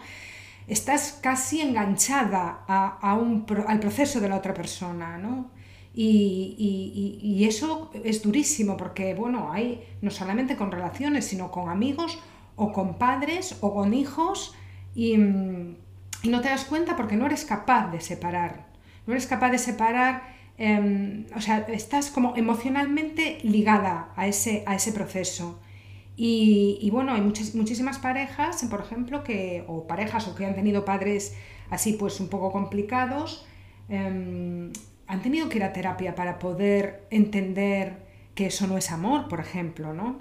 [0.68, 5.50] Estás casi enganchada a, un, al proceso de la otra persona, ¿no?
[5.94, 12.18] Y, eso es durísimo porque, bueno, hay no solamente con relaciones, sino con amigos
[12.56, 14.54] o con padres o con hijos
[14.94, 18.66] y, y no te das cuenta porque no eres capaz de separar.
[19.06, 24.74] No eres capaz de separar Em, o sea, estás como emocionalmente ligada a ese, a
[24.74, 25.60] ese proceso.
[26.14, 30.84] Y, bueno, hay muchas, muchísimas parejas, por ejemplo, que, o parejas o que han tenido
[30.84, 31.34] padres
[31.70, 33.44] así pues un poco complicados,
[33.88, 34.72] em,
[35.08, 39.40] han tenido que ir a terapia para poder entender que eso no es amor, por
[39.40, 40.18] ejemplo, ¿no?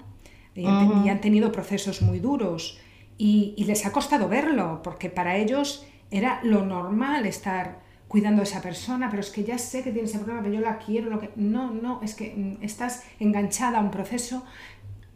[0.54, 2.78] Y, han, tenido procesos muy duros
[3.16, 7.80] y, y les ha costado verlo, porque para ellos era lo normal estar
[8.12, 10.60] cuidando a esa persona, pero es que ya sé que tiene ese problema, pero yo
[10.60, 11.30] la quiero, lo que...
[11.36, 14.44] No, no, es que mm, estás enganchada a un proceso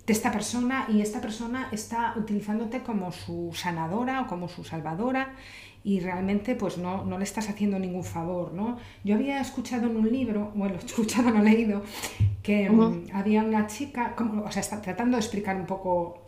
[0.06, 5.34] de esta persona y esta persona está utilizándote como su sanadora o como su salvadora
[5.84, 8.78] y realmente pues no, no le estás haciendo ningún favor, ¿no?
[9.04, 11.82] Yo había escuchado en un libro, bueno, escuchado, no leído,
[12.46, 16.22] que mm, había una chica, como, o sea, está tratando de explicar un poco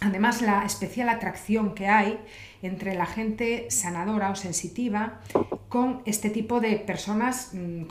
[0.00, 2.18] además la especial atracción que hay
[2.62, 5.20] entre la gente sanadora o sensitiva
[5.68, 7.82] con este tipo de personas mm,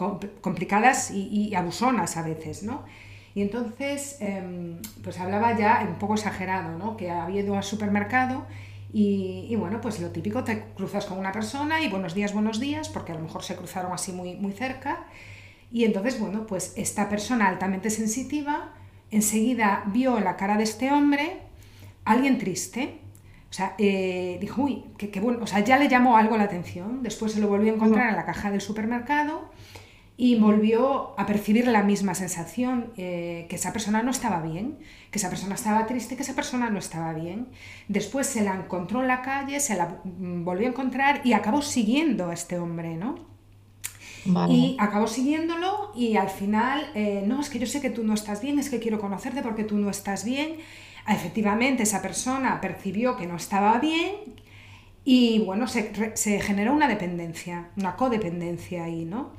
[0.42, 2.84] complicadas y, abusonas a veces, ¿no?
[3.36, 6.98] Y entonces, em, pues hablaba ya un poco exagerado, ¿no?
[6.98, 8.48] Que había ido al supermercado
[8.92, 12.90] y, bueno, pues lo típico, te cruzas con una persona y buenos días, buenos días,
[12.90, 15.06] porque a lo mejor se cruzaron así muy, muy cerca.
[15.72, 18.74] Y entonces, bueno, pues esta persona altamente sensitiva
[19.12, 21.40] enseguida vio en la cara de este hombre
[22.06, 23.00] alguien triste.
[23.50, 27.04] O sea, eh, dijo, uy, qué, bueno, o sea, ya le llamó algo la atención.
[27.04, 29.50] Después se lo volvió a encontrar en la caja del supermercado
[30.18, 34.80] y volvió a percibir la misma sensación, eh, que esa persona no estaba bien,
[35.12, 37.50] que esa persona estaba triste, que esa persona no estaba bien.
[37.88, 41.62] Después se la encontró en la calle, se la mm, volvió a encontrar y acabó
[41.62, 43.37] siguiendo a este hombre, ¿no?
[44.50, 48.14] Y acabó siguiéndolo y al final, eh, no, es que yo sé que tú no
[48.14, 50.58] estás bien, es que quiero conocerte porque tú no estás bien.
[51.08, 54.12] Efectivamente, esa persona percibió que no estaba bien
[55.10, 59.32] y bueno, se, generó una dependencia, una codependencia ahí, ¿no?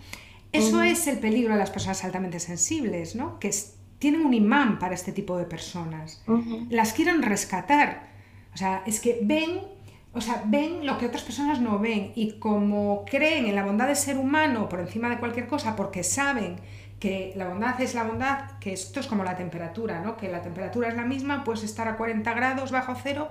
[0.51, 3.39] Eso es el peligro de las personas altamente sensibles, ¿no?
[3.39, 3.51] Que
[3.99, 6.25] tienen un imán para este tipo de personas.
[6.71, 8.09] Las quieren rescatar.
[8.55, 9.61] O sea, es que ven
[10.19, 12.13] o sea, ven lo que otras personas no ven.
[12.17, 16.03] Y como creen en la bondad del ser humano por encima de cualquier cosa porque
[16.03, 16.57] saben
[16.99, 20.17] que la bondad es la bondad, que esto es como la temperatura, ¿no?
[20.17, 23.29] Que la temperatura es la misma, puedes estar a 40 grados bajo cero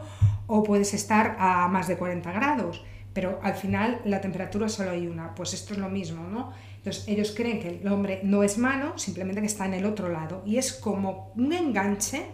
[0.48, 5.08] o puedes estar a más de 40 grados, pero al final la temperatura solo hay
[5.08, 6.54] una, pues esto es lo mismo, ¿no?
[6.78, 10.08] Entonces ellos creen que el hombre no es malo, simplemente que está en el otro
[10.08, 10.42] lado.
[10.46, 12.28] Y es como un enganche.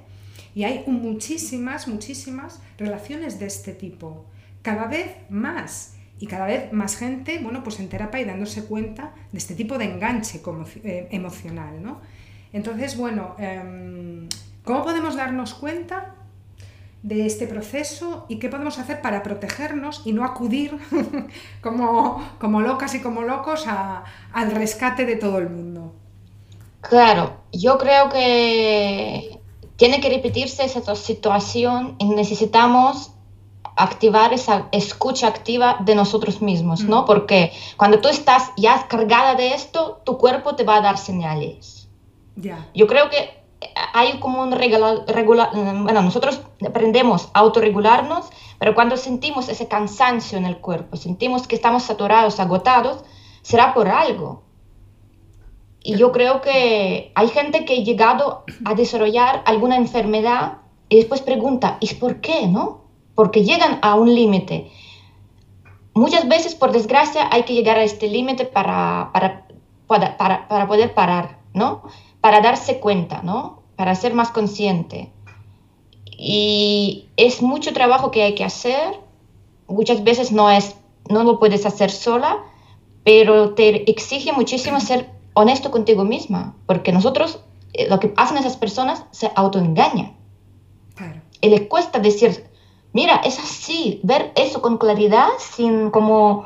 [0.53, 4.27] Y hay muchísimas, muchísimas relaciones de este tipo
[4.63, 9.13] cada vez más y cada vez más gente, bueno, pues en terapia y dándose cuenta
[9.31, 10.41] de este tipo de enganche
[10.83, 11.99] eh, emocional, ¿no?
[12.53, 14.29] Entonces, bueno, em,
[14.63, 16.15] ¿cómo podemos darnos cuenta
[17.01, 20.77] de este proceso y qué podemos hacer para protegernos y no acudir
[21.61, 25.93] como, como locas y como locos al rescate de todo el mundo?
[26.79, 29.39] Claro, yo creo que
[29.75, 33.12] tiene que repetirse esa situación y necesitamos
[33.75, 37.03] activar esa escucha activa de nosotros mismos, ¿no?
[37.03, 37.05] Mm.
[37.05, 41.87] Porque cuando tú estás ya cargada de esto, tu cuerpo te va a dar señales.
[42.35, 42.67] Ya.
[42.73, 43.43] Yo creo que
[43.93, 45.03] hay como un regular,
[45.53, 51.55] bueno, nosotros aprendemos a autorregularnos, pero cuando sentimos ese cansancio en el cuerpo, sentimos que
[51.55, 53.03] estamos saturados, agotados,
[53.41, 54.43] será por algo.
[55.83, 61.21] Y yo creo que hay gente que ha llegado a desarrollar alguna enfermedad y después
[61.21, 62.82] pregunta, ¿y por qué, no?
[63.15, 64.71] Porque llegan a un límite.
[65.93, 69.45] Muchas veces, por desgracia, hay que llegar a este límite para, para,
[70.17, 71.83] para, poder parar, ¿no?
[72.21, 73.61] Para darse cuenta, ¿no?
[73.75, 75.11] Para ser más consciente.
[76.17, 78.99] Y es mucho trabajo que hay que hacer.
[79.67, 80.75] Muchas veces no, es,
[81.09, 82.43] no lo puedes hacer sola,
[83.03, 87.39] pero te exige muchísimo ser honesto contigo misma, porque nosotros,
[87.73, 90.15] eh, lo que hacen esas personas, se autoengañan.
[91.41, 92.45] Y les cuesta decir,
[92.93, 96.45] mira, es así, ver eso con claridad, sin como,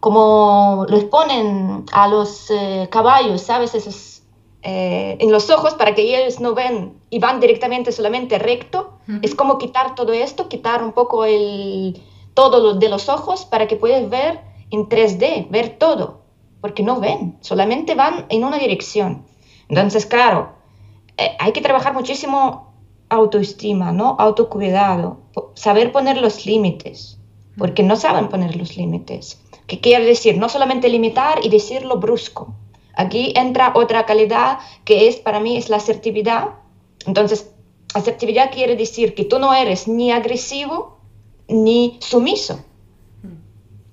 [0.00, 3.74] como les ponen a los eh, caballos, ¿sabes?
[3.74, 4.22] Esos,
[4.62, 8.92] eh, en los ojos para que ellos no ven y van directamente solamente recto.
[9.22, 12.02] Es como quitar todo esto, quitar un poco el,
[12.34, 14.40] todo lo de los ojos para que puedas ver
[14.72, 16.22] en 3D, ver todo,
[16.60, 19.24] porque no ven, solamente van en una dirección.
[19.68, 20.50] Entonces, claro,
[21.16, 22.74] eh, hay que trabajar muchísimo
[23.08, 24.16] autoestima, ¿no?
[24.18, 25.18] Autocuidado,
[25.56, 27.18] saber poner los límites,
[27.58, 29.40] porque no saben poner los límites.
[29.66, 30.38] ¿Qué quiere decir?
[30.38, 32.54] No solamente limitar y decirlo brusco.
[32.94, 36.50] Aquí entra otra calidad que es para mí es la asertividad.
[37.06, 37.50] Entonces,
[37.94, 40.98] asertividad quiere decir que tú no eres ni agresivo
[41.48, 42.60] ni sumiso.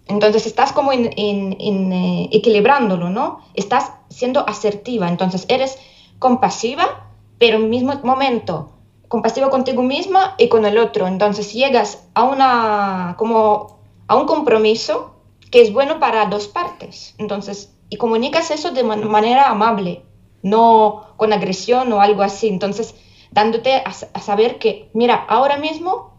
[0.07, 3.39] Entonces estás como en, eh, equilibrándolo, ¿no?
[3.53, 5.77] Estás siendo asertiva, entonces eres
[6.19, 8.73] compasiva, pero en el mismo momento
[9.07, 11.07] compasivo contigo misma y con el otro.
[11.07, 15.15] Entonces llegas a, una, como a un compromiso
[15.51, 17.15] que es bueno para dos partes.
[17.17, 20.03] Entonces, y comunicas eso de manera amable,
[20.41, 22.47] no con agresión o algo así.
[22.47, 22.95] Entonces,
[23.31, 26.13] dándote a, a saber que, mira, ahora mismo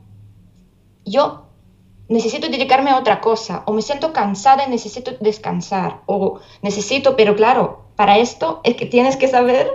[1.05, 1.45] yo
[2.09, 7.35] necesito dedicarme a otra cosa, o me siento cansada y necesito descansar, o necesito, pero
[7.35, 9.71] claro, para esto es que tienes que saber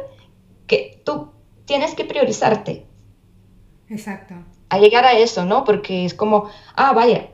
[0.67, 1.29] que tú
[1.65, 2.85] tienes que priorizarte.
[3.89, 4.35] Exacto.
[4.69, 5.63] A llegar a eso, ¿no?
[5.63, 7.29] Porque es como, ah, vaya.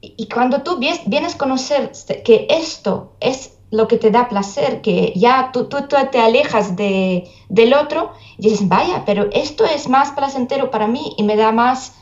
[0.00, 1.90] Y, cuando tú vienes, vienes a conocer
[2.24, 7.28] que esto es lo que te da placer, que ya tú, tú, te alejas de,
[7.48, 11.52] del otro y dices, vaya, pero esto es más placentero para mí y me da
[11.52, 11.94] más,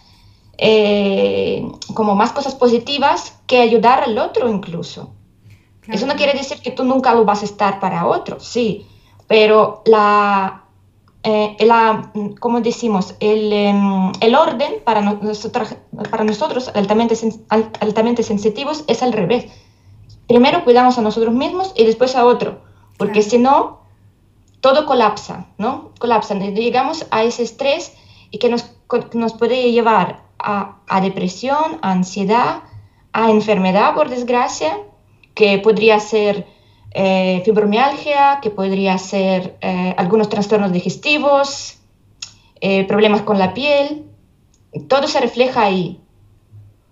[0.58, 5.12] eh, como más cosas positivas que ayudar al otro incluso.
[5.88, 8.86] Eso no quiere decir que tú nunca lo vas a estar para otro, sí,
[9.28, 10.65] pero la,
[11.26, 15.74] eh, la como decimos, el, em, el orden para, nosotros,
[16.10, 17.16] para nosotros altamente,
[17.48, 19.46] altamente sensitivos es al revés
[20.26, 22.60] primero cuidamos a nosotros mismos y después a otro,
[22.98, 23.80] porque si no,
[24.60, 25.90] todo colapsa, ¿no?
[25.98, 26.34] Colapsa.
[26.34, 27.94] Llegamos a ese estrés
[28.30, 28.72] y que nos,
[29.14, 32.62] nos puede llevar a, a, depresión, a ansiedad,
[33.12, 34.78] a enfermedad, por desgracia,
[35.34, 36.46] que podría ser
[36.98, 41.76] eh, fibromialgia, que podría ser eh, algunos trastornos digestivos,
[42.62, 44.06] eh, problemas con la piel.
[44.88, 46.00] Todo se refleja ahí.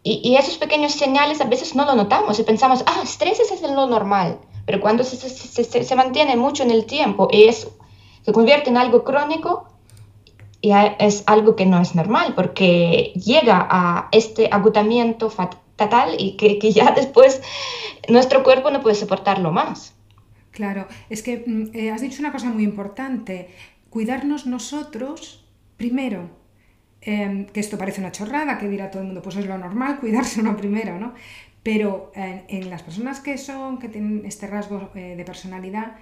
[0.03, 3.87] Y, esos pequeños señales a veces no lo notamos y pensamos, ah, estrés es lo
[3.87, 4.39] normal.
[4.67, 9.69] Pero cuando se, se, mantiene mucho en el tiempo y se convierte en algo crónico,
[10.61, 15.31] ya es algo que no es normal porque llega a este agotamiento
[15.77, 17.43] fatal y que, que ya después
[18.09, 19.95] nuestro cuerpo no puede soportarlo más.
[20.51, 23.51] Claro, es que mm, eh, has dicho una cosa muy importante,
[23.91, 25.45] cuidarnos nosotros
[25.77, 26.31] primero,
[27.07, 29.99] Em, que esto parece una chorrada, que dirá todo el mundo, pues es lo normal,
[30.01, 31.13] cuidarse uno primero, ¿no?
[31.63, 35.97] Pero en las personas que son, que tienen este rasgo eh, de personalidad,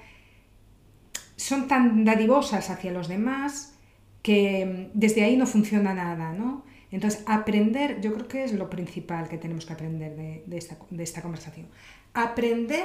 [1.37, 3.74] son tan dadivosas hacia los demás
[4.22, 6.64] que em, desde ahí no funciona nada, ¿no?
[6.92, 10.76] Entonces, aprender, yo creo que es lo principal que tenemos que aprender de, de, esta,
[10.90, 11.66] de esta conversación.
[12.14, 12.85] Aprender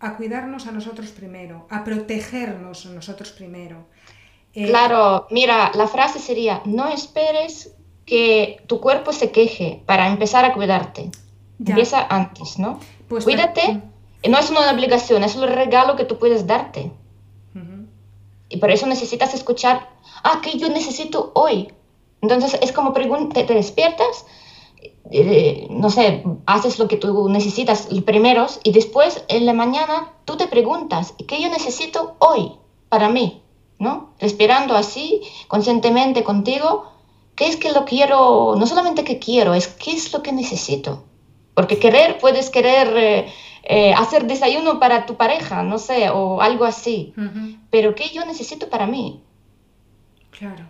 [0.00, 3.84] a cuidarnos a nosotros primero, a protegernos a nosotros primero,
[4.54, 7.74] eh, claro, mira, la frase sería, no esperes
[8.06, 11.10] que tu cuerpo se queje para empezar a cuidarte.
[11.58, 12.80] Empieza antes, ¿no?
[13.08, 13.82] Pues Cuídate,
[14.28, 16.90] no es una obligación, es un regalo que tú puedes darte.
[18.50, 19.90] Y por eso necesitas escuchar,
[20.24, 21.68] ah, ¿qué yo necesito hoy?
[22.20, 24.26] Entonces es como te, te despiertas,
[25.10, 30.36] eh, no sé, haces lo que tú necesitas primeros y después en la mañana tú
[30.36, 32.52] te preguntas, ¿qué yo necesito hoy
[32.88, 33.42] para mí?
[33.78, 34.10] ¿no?
[34.18, 36.92] Respirando así, conscientemente contigo,
[37.34, 38.56] ¿qué es que lo quiero?
[38.56, 41.04] No solamente que quiero, es qué es lo que necesito.
[41.54, 43.32] Porque querer, puedes querer eh,
[43.64, 47.14] eh, hacer desayuno para tu pareja, no sé, o algo así.
[47.70, 49.22] Pero ¿qué yo necesito para mí?
[50.30, 50.64] Claro.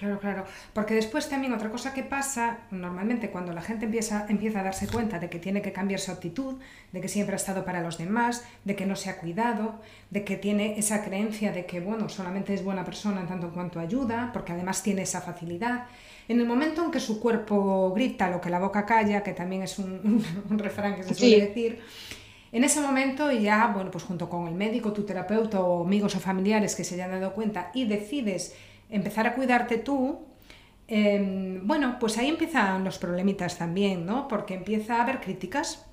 [0.00, 0.44] Claro, claro.
[0.72, 4.86] Porque después también otra cosa que pasa, normalmente cuando la gente empieza, empieza a darse
[4.86, 6.54] cuenta de que tiene que cambiar su actitud,
[6.90, 10.24] de que siempre ha estado para los demás, de que no se ha cuidado, de
[10.24, 13.78] que tiene esa creencia de que, bueno, solamente es buena persona en tanto en cuanto
[13.78, 15.84] ayuda, porque además tiene esa facilidad.
[16.28, 19.64] En el momento en que su cuerpo grita lo que la boca calla, que también
[19.64, 21.82] es un, refrán que se suele decir,
[22.52, 26.20] en ese momento ya, bueno, pues junto con el médico, tu terapeuta o amigos o
[26.20, 28.56] familiares que se hayan dado cuenta y decides
[28.90, 30.26] empezar a cuidarte tú,
[30.88, 34.28] em, bueno, pues ahí empiezan los problemitas también, ¿no?
[34.28, 35.86] Porque empieza a haber críticas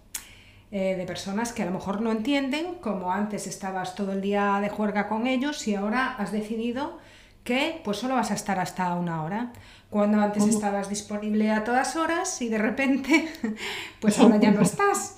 [0.69, 4.60] eh, de personas que a lo mejor no entienden, como antes estabas todo el día
[4.62, 6.97] de juerga con ellos y ahora has decidido
[7.45, 9.53] que pues solo vas a estar hasta una hora.
[9.89, 13.29] Cuando antes estabas disponible a todas horas y de repente,
[14.01, 15.15] pues ahora ya no estás.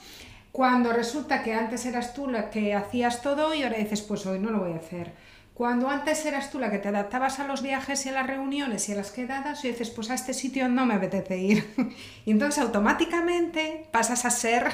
[0.52, 4.38] Cuando resulta que antes eras tú la que hacías todo y ahora dices, pues hoy
[4.38, 5.14] no lo voy a hacer.
[5.60, 8.88] Cuando antes eras tú la que te adaptabas a los viajes y a las reuniones
[8.88, 11.74] y a las quedadas, y dices, pues a este sitio no me apetece ir.
[12.26, 14.72] y entonces automáticamente pasas a ser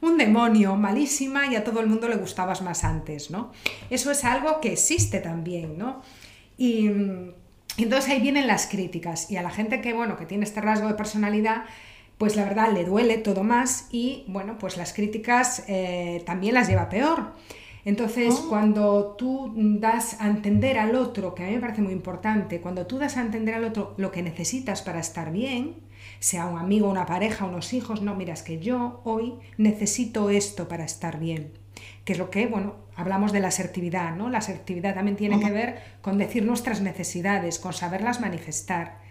[0.00, 3.52] un demonio, malísima, y a todo el mundo le gustabas más antes, ¿no?
[3.90, 6.00] Eso es algo que existe también, ¿no?
[6.56, 6.86] Y,
[7.76, 10.88] entonces ahí vienen las críticas, y a la gente que, bueno, que tiene este rasgo
[10.88, 11.64] de personalidad,
[12.16, 16.68] pues la verdad le duele todo más y, bueno, pues las críticas eh, también las
[16.68, 17.32] lleva peor.
[17.84, 18.48] Entonces, oh.
[18.48, 22.86] cuando tú das a entender al otro, que a mí me parece muy importante, cuando
[22.86, 25.74] tú das a entender al otro lo que necesitas para estar bien,
[26.20, 30.68] sea un amigo, una pareja, unos hijos, no, mira, es que yo hoy necesito esto
[30.68, 31.52] para estar bien.
[32.04, 34.30] Que es lo que, bueno, hablamos de la asertividad, ¿no?
[34.30, 39.01] La asertividad también tiene que ver con decir nuestras necesidades, con saberlas manifestar.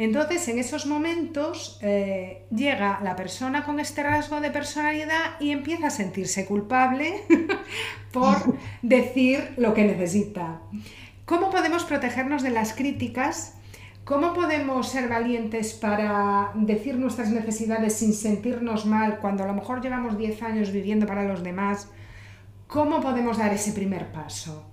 [0.00, 5.88] Entonces, en esos momentos eh, llega la persona con este rasgo de personalidad y empieza
[5.88, 7.20] a sentirse culpable
[8.10, 10.62] por decir lo que necesita.
[11.26, 13.58] ¿Cómo podemos protegernos de las críticas?
[14.04, 19.82] ¿Cómo podemos ser valientes para decir nuestras necesidades sin sentirnos mal cuando a lo mejor
[19.82, 21.90] llevamos 10 años viviendo para los demás?
[22.68, 24.69] ¿Cómo podemos dar ese primer paso?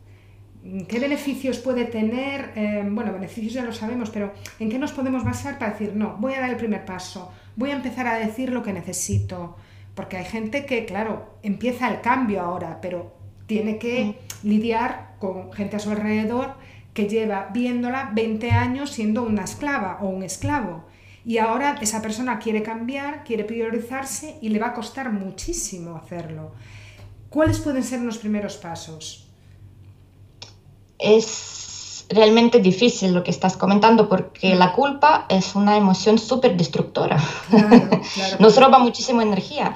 [0.88, 2.51] ¿Qué beneficios puede tener?
[2.55, 6.18] Eh, bueno, beneficios ya lo sabemos, pero ¿en qué nos podemos basar para decir, no,
[6.20, 9.55] voy a dar el primer paso, voy a empezar a decir lo que necesito?
[9.95, 13.15] Porque hay gente que, claro, empieza el cambio ahora, pero
[13.45, 16.55] tiene que lidiar con gente a su alrededor
[16.93, 20.84] que lleva viéndola 20 años siendo una esclava o un esclavo.
[21.24, 26.51] Y ahora esa persona quiere cambiar, quiere priorizarse y le va a costar muchísimo hacerlo.
[27.30, 29.26] ¿Cuáles pueden ser los primeros pasos?
[31.00, 37.22] Es realmente difícil lo que estás comentando porque la culpa es una emoción súper destructora.
[38.39, 39.76] Nos roba muchísima energía.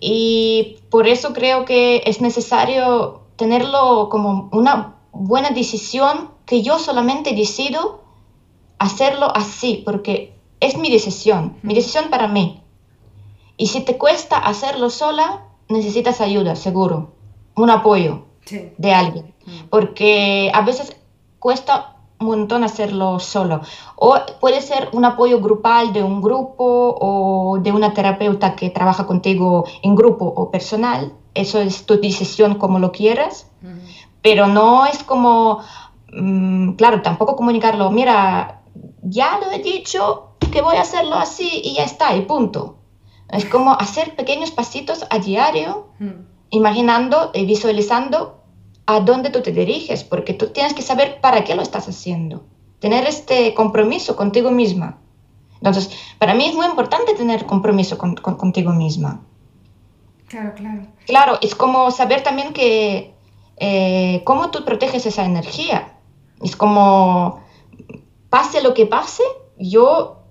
[0.00, 7.34] Y por eso creo que es necesario tenerlo como una buena decisión que yo solamente
[7.34, 8.02] decido
[8.78, 12.62] hacerlo así, porque es mi decisión, mi decisión para mí.
[13.56, 17.12] Y si te cuesta hacerlo sola, necesitas ayuda, seguro,
[17.56, 19.34] un apoyo de alguien,
[19.70, 20.96] porque a veces
[21.38, 23.60] cuesta un montón hacerlo solo.
[23.96, 29.06] O puede ser un apoyo grupal de un grupo o de una terapeuta que trabaja
[29.06, 31.12] contigo en grupo o personal.
[31.34, 33.46] Eso es tu decisión como lo quieras,
[34.22, 35.60] pero no es como,
[36.12, 38.62] mm, claro, tampoco comunicarlo, mira,
[39.02, 42.78] ya lo he dicho que voy a hacerlo así y ya está, y punto.
[43.30, 45.88] Es como hacer pequeños pasitos a diario,
[46.50, 48.37] imaginando y visualizando
[48.88, 52.46] a dónde tú te diriges, porque tú tienes que saber para qué lo estás haciendo,
[52.80, 54.96] tener este compromiso contigo misma.
[55.56, 59.20] Entonces, para mí es muy importante tener compromiso con, contigo misma.
[60.28, 60.86] Claro, claro.
[61.06, 63.12] Claro, es como saber también que
[63.58, 65.92] eh, cómo tú proteges esa energía.
[66.40, 67.40] Es como,
[68.30, 69.22] pase lo que pase,
[69.58, 70.22] yo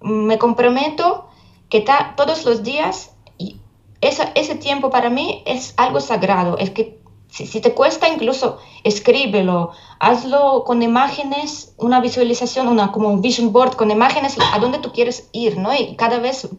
[0.00, 1.28] me comprometo
[1.68, 1.84] que
[2.16, 3.60] todos los días, y
[4.00, 7.01] ese tiempo para mí es algo sagrado, es que
[7.32, 13.74] si, te cuesta incluso escríbelo, hazlo con imágenes, una visualización, una, como un vision board
[13.74, 15.74] con imágenes a dónde tú quieres ir, ¿no?
[15.74, 16.50] Y cada vez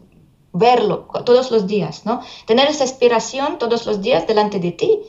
[0.52, 2.22] verlo todos los días, ¿no?
[2.48, 5.00] Tener esa inspiración todos los días delante de ti.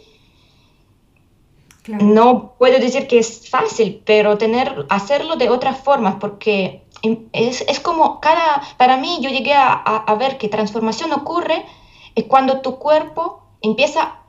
[1.89, 6.85] No puedo decir que es fácil, pero tener, hacerlo de otra forma, porque
[7.33, 11.65] es, es como cada, para mí yo llegué a, a, ver que transformación ocurre
[12.29, 14.24] cuando tu cuerpo empieza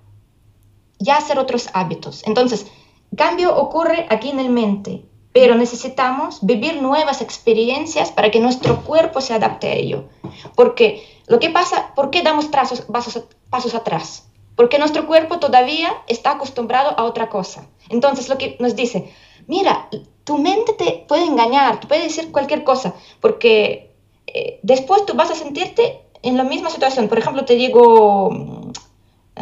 [1.05, 2.23] ya hacer otros hábitos.
[2.25, 2.65] Entonces,
[3.15, 9.21] cambio ocurre aquí en el mente, pero necesitamos vivir nuevas experiencias para que nuestro cuerpo
[9.21, 10.05] se adapte a ello.
[10.55, 14.29] Porque lo que pasa, ¿por qué damos pasos, atrás?
[14.55, 17.67] Porque nuestro cuerpo todavía está acostumbrado a otra cosa.
[17.89, 19.13] Entonces, lo que nos dice,
[19.47, 19.89] mira,
[20.23, 23.93] tu mente te puede engañar, te puede decir cualquier cosa, porque
[24.27, 27.07] eh, después tú vas a sentirte en la misma situación.
[27.07, 28.29] Por ejemplo, te digo,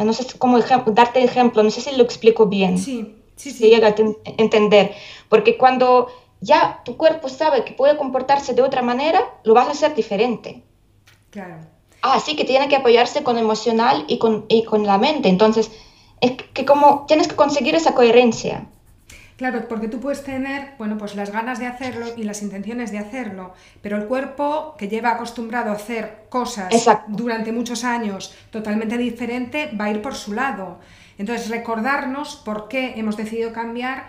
[0.02, 2.78] no sé cómo darte ejemplo, no sé si lo explico bien.
[2.78, 3.58] Sí, sí, sí.
[3.58, 3.94] Si llega a
[4.38, 4.92] entender.
[5.28, 6.08] Porque cuando
[6.40, 10.62] ya tu cuerpo sabe que puede comportarse de otra manera, lo vas a hacer diferente.
[11.30, 11.58] Claro.
[12.02, 15.28] Ah, sí, que tiene que apoyarse con emocional y con, y con la mente.
[15.28, 15.70] Entonces,
[16.20, 18.66] es que como tienes que conseguir esa coherencia.
[19.36, 22.98] Claro, porque tú puedes tener, bueno, pues las ganas de hacerlo y las intenciones de
[22.98, 26.72] hacerlo, pero el cuerpo que lleva acostumbrado a hacer cosas
[27.08, 30.78] durante muchos años totalmente diferente va a ir por su lado.
[31.18, 34.04] Entonces, recordarnos por qué hemos decidido cambiar,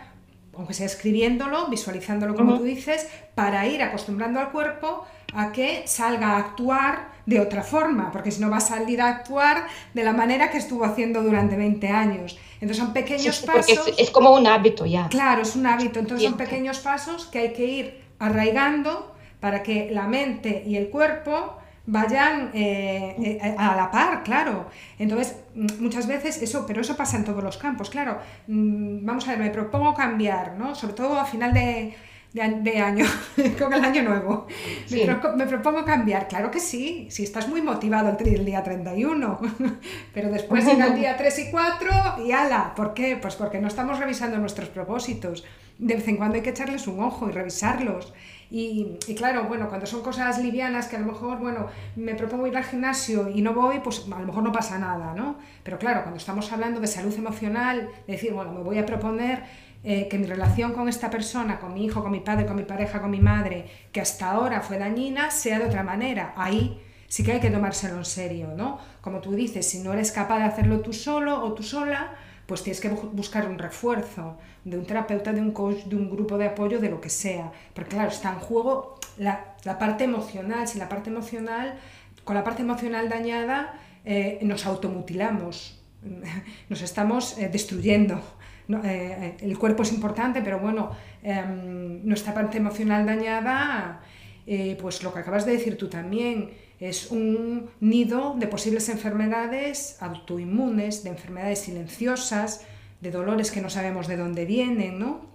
[0.55, 6.34] aunque sea escribiéndolo, visualizándolo como tú dices, para ir acostumbrando al cuerpo a que salga
[6.34, 10.13] a actuar de otra forma, porque si no va a salir a actuar de la
[10.13, 12.38] manera que estuvo haciendo durante 20 años.
[12.55, 13.93] Entonces son pequeños pasos.
[13.97, 15.09] Es, como un hábito ya.
[15.09, 15.99] Claro, es un hábito.
[15.99, 20.89] Entonces son pequeños pasos que hay que ir arraigando para que la mente y el
[20.89, 21.57] cuerpo
[21.88, 24.67] vayan eh, eh, a la par, claro.
[24.97, 25.38] Entonces,
[25.80, 28.19] muchas veces eso, pero eso pasa en todos los campos, claro.
[28.47, 30.73] Mm, vamos a ver, me propongo cambiar, ¿no?
[30.73, 31.95] Sobre todo a final de,
[32.36, 33.05] de, año,
[33.59, 34.47] con el año nuevo.
[34.91, 39.39] Me, propongo cambiar, claro que sí, si estás muy motivado el, día 31,
[40.13, 43.17] pero después llega el día 3 y 4 y ala, ¿por qué?
[43.21, 45.45] Pues porque no estamos revisando nuestros propósitos.
[45.77, 48.13] De vez en cuando hay que echarles un ojo y revisarlos.
[48.51, 52.47] Y, y, claro, bueno, cuando son cosas livianas que a lo mejor, bueno, me propongo
[52.47, 55.38] ir al gimnasio y no voy, pues a lo mejor no pasa nada, ¿no?
[55.63, 59.43] Pero claro, cuando estamos hablando de salud emocional, decir, bueno, me voy a proponer
[59.88, 62.63] eh, que mi relación con esta persona, con mi hijo, con mi padre, con mi
[62.63, 66.33] pareja, con mi madre, que hasta ahora fue dañina, sea de otra manera.
[66.36, 68.79] Ahí sí que hay que tomárselo en serio, ¿no?
[69.01, 72.15] Como tú dices, si no eres capaz de hacerlo tú solo o tú sola,
[72.47, 76.38] pues tienes que buscar un refuerzo de un terapeuta, de un coach, de un grupo
[76.38, 77.51] de apoyo, de lo que sea.
[77.75, 80.67] Porque claro, está en juego la, parte emocional.
[80.67, 81.75] Si la parte emocional,
[82.23, 85.79] con la parte emocional dañada, eh, nos automutilamos,
[86.69, 88.19] nos estamos eh, destruyendo.
[88.68, 90.91] Eh, eh, el cuerpo es importante, pero bueno,
[91.22, 94.01] em, nuestra parte emocional dañada
[94.47, 99.97] eh, pues lo que acabas de decir tú también, es un nido de posibles enfermedades
[100.01, 102.63] autoinmunes, de enfermedades silenciosas,
[103.01, 105.34] de dolores que no sabemos de dónde vienen, ¿no?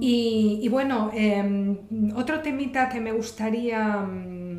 [0.00, 1.76] y, bueno, em,
[2.16, 4.56] otro temita que me gustaría mm,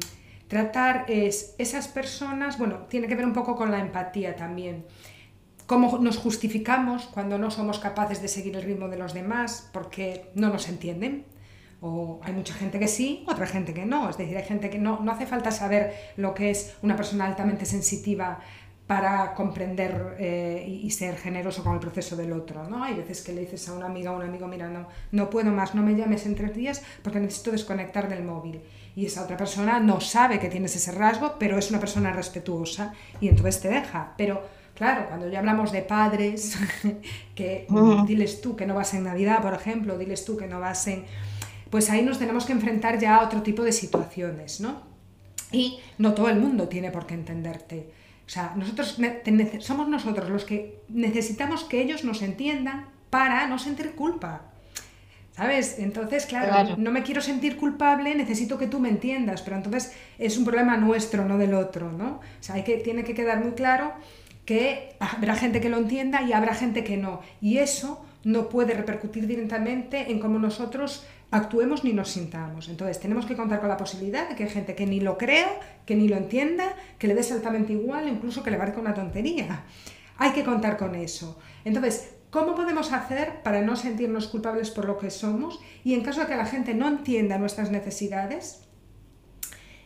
[0.48, 4.86] tratar es esas personas, bueno, tiene que ver un poco con la empatía también.
[5.66, 10.32] Cómo nos justificamos cuando no somos capaces de seguir el ritmo de los demás porque
[10.36, 11.26] no nos entienden.
[11.82, 14.10] O hay mucha gente que sí, otra gente que no.
[14.10, 17.26] Es decir, hay gente que no, no hace falta saber lo que es una persona
[17.26, 18.40] altamente sensitiva
[18.88, 22.68] para comprender eh, y, ser generoso con el proceso del otro.
[22.68, 22.84] ¿no?
[22.84, 25.52] Hay veces que le dices a una amiga o un amigo, mira, no, no puedo
[25.52, 28.62] más, no me llames en tres días porque necesito desconectar del móvil.
[28.96, 32.94] Y esa otra persona no sabe que tienes ese rasgo, pero es una persona respetuosa
[33.22, 34.14] y entonces te deja.
[34.18, 34.44] Pero
[34.76, 36.58] claro, cuando ya hablamos de padres,
[37.36, 37.68] que
[38.08, 41.06] diles tú que no vas en Navidad, por ejemplo, diles tú que no vas en...
[41.70, 44.82] Pues ahí nos tenemos que enfrentar ya a otro tipo de situaciones, ¿no?
[45.52, 47.92] Y no todo el mundo tiene por qué entenderte
[48.26, 48.98] o sea, nosotros
[49.60, 54.50] somos nosotros los que necesitamos que ellos nos entiendan para no sentir culpa.
[55.36, 55.80] ¿Sabes?
[55.80, 60.38] Entonces, claro, no me quiero sentir culpable, necesito que tú me entiendas, pero entonces es
[60.38, 62.18] un problema nuestro, no del otro, ¿no?
[62.18, 63.94] O sea, hay que, tiene que quedar muy claro
[64.46, 67.22] que habrá gente que lo entienda y habrá gente que no.
[67.42, 72.70] Y eso no puede repercutir directamente en cómo nosotros actuemos ni nos sintamos.
[72.70, 75.50] Entonces, tenemos que contar con la posibilidad de que hay gente que ni lo crea,
[75.86, 79.64] que ni lo entienda, que le dé altamente igual, incluso que le parezca una tontería.
[80.18, 81.40] Hay que contar con eso.
[81.66, 85.60] Entonces, ¿cómo podemos hacer para no sentirnos culpables por lo que somos?
[85.84, 88.68] Y en caso de que la gente no entienda nuestras necesidades,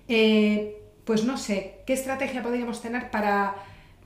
[0.09, 3.55] eh, pues no sé, ¿qué estrategia podríamos tener para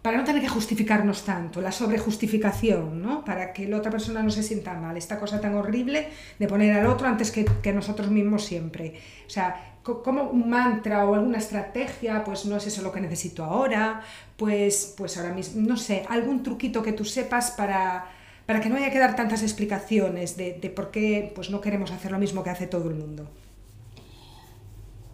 [0.01, 3.23] para no tener que justificarnos tanto, la sobrejustificación, ¿no?
[3.23, 6.75] Para que la otra persona no se sienta mal, esta cosa tan horrible de poner
[6.75, 8.95] al otro antes que, nosotros mismos siempre.
[9.27, 13.43] O sea, como un mantra o alguna estrategia, pues no es eso lo que necesito
[13.43, 14.01] ahora,
[14.37, 18.07] pues, pues ahora mismo, no sé, algún truquito que tú sepas para,
[18.47, 21.91] para que no haya que dar tantas explicaciones de, de por qué pues no queremos
[21.91, 23.29] hacer lo mismo que hace todo el mundo.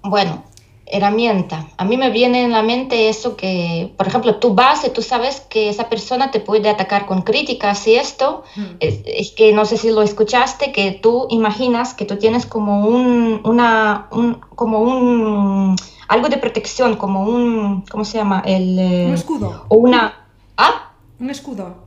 [0.02, 0.46] Bueno,
[0.92, 1.68] herramienta.
[1.78, 5.02] A mí me viene en la mente eso que, por ejemplo, tú vas y tú
[5.02, 8.78] sabes que esa persona te puede atacar con críticas y esto, hmm.
[8.80, 13.42] es, que no sé si lo escuchaste, que tú imaginas que tú tienes como un,
[13.44, 15.76] una, un, como un,
[16.08, 18.42] algo de protección, como un, ¿cómo se llama?
[18.46, 19.66] El, eh, un escudo.
[19.70, 20.28] O una,
[20.58, 20.92] ¿ah?
[21.20, 21.87] Un escudo.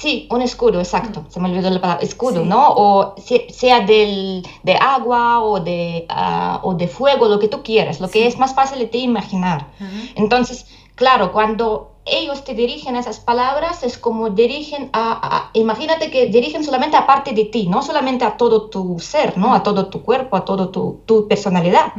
[0.00, 1.26] Sí, un escudo, exacto.
[1.28, 2.72] Se me olvidó la palabra escudo, ¿no?
[2.74, 3.14] O
[3.50, 8.08] sea del, de agua o de, ah, o de fuego, lo que tú quieras, lo
[8.08, 9.66] que es más fácil de te imaginar.
[10.14, 16.64] Entonces, claro, cuando ellos te dirigen esas palabras, es como dirigen a, imagínate que dirigen
[16.64, 19.52] solamente a parte de ti, no solamente a todo tu ser, ¿no?
[19.52, 21.92] A todo tu cuerpo, a toda tu, tu, personalidad.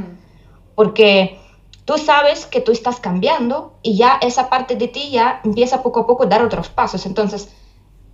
[0.73, 1.39] Porque
[1.85, 5.99] tú sabes que tú estás cambiando y ya esa parte de ti ya empieza poco
[5.99, 7.05] a poco a dar otros pasos.
[7.05, 7.49] Entonces,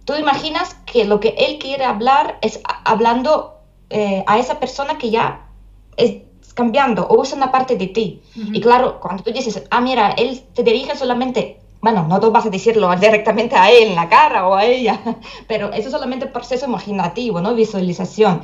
[0.07, 3.57] tú imaginas que lo que él quiere hablar es hablando
[3.89, 5.49] eh, a esa persona que ya
[5.97, 6.21] es
[6.53, 8.21] cambiando o usa una parte de ti.
[8.33, 12.45] Y claro, cuando tú dices, ah, mira, él te dirige solamente, bueno, no tú vas
[12.45, 14.97] a decirlo directamente a él en la cara o a ella,
[15.47, 17.53] pero eso es solamente proceso imaginativo, ¿no?
[17.53, 18.43] Visualización,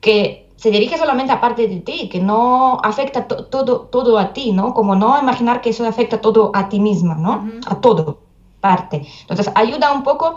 [0.00, 4.52] que se dirige solamente a parte de ti, que no afecta todo, todo a ti,
[4.52, 4.74] ¿no?
[4.74, 7.50] Como no imaginar que eso afecta todo a ti misma, ¿no?
[7.66, 8.30] A todo
[8.60, 9.06] parte.
[9.22, 10.36] Entonces, ayuda un poco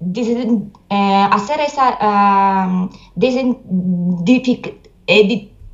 [0.00, 2.88] eh, hacer esa uh,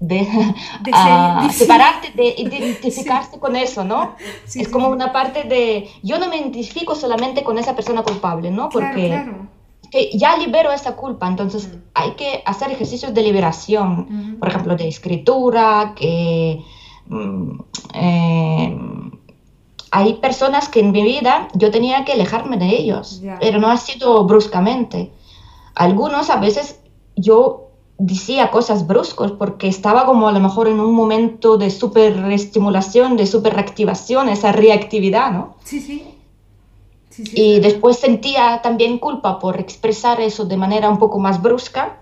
[0.01, 4.17] de, uh, separarte, de identificarse con eso, ¿no?
[4.53, 8.69] es como una parte de, yo no me identifico solamente con esa persona culpable, ¿no?
[8.69, 9.25] Porque
[9.93, 14.89] Que ya libero esa culpa, entonces hay que hacer ejercicios de liberación, por ejemplo, de
[14.89, 16.65] escritura, que...
[17.09, 17.61] Mm,
[17.95, 18.77] eh,
[19.91, 23.77] hay personas que en mi vida yo tenía que alejarme de ellos, pero no ha
[23.77, 25.13] sido bruscamente.
[25.75, 26.81] Algunos a veces
[27.17, 27.67] yo
[27.99, 33.17] decía cosas bruscos porque estaba como a lo mejor en un momento de super estimulación,
[33.17, 35.55] de super reactivación, esa reactividad, ¿no?
[35.65, 36.13] Sí, sí.
[37.33, 42.01] y después sentía también culpa por expresar eso de manera un poco más brusca,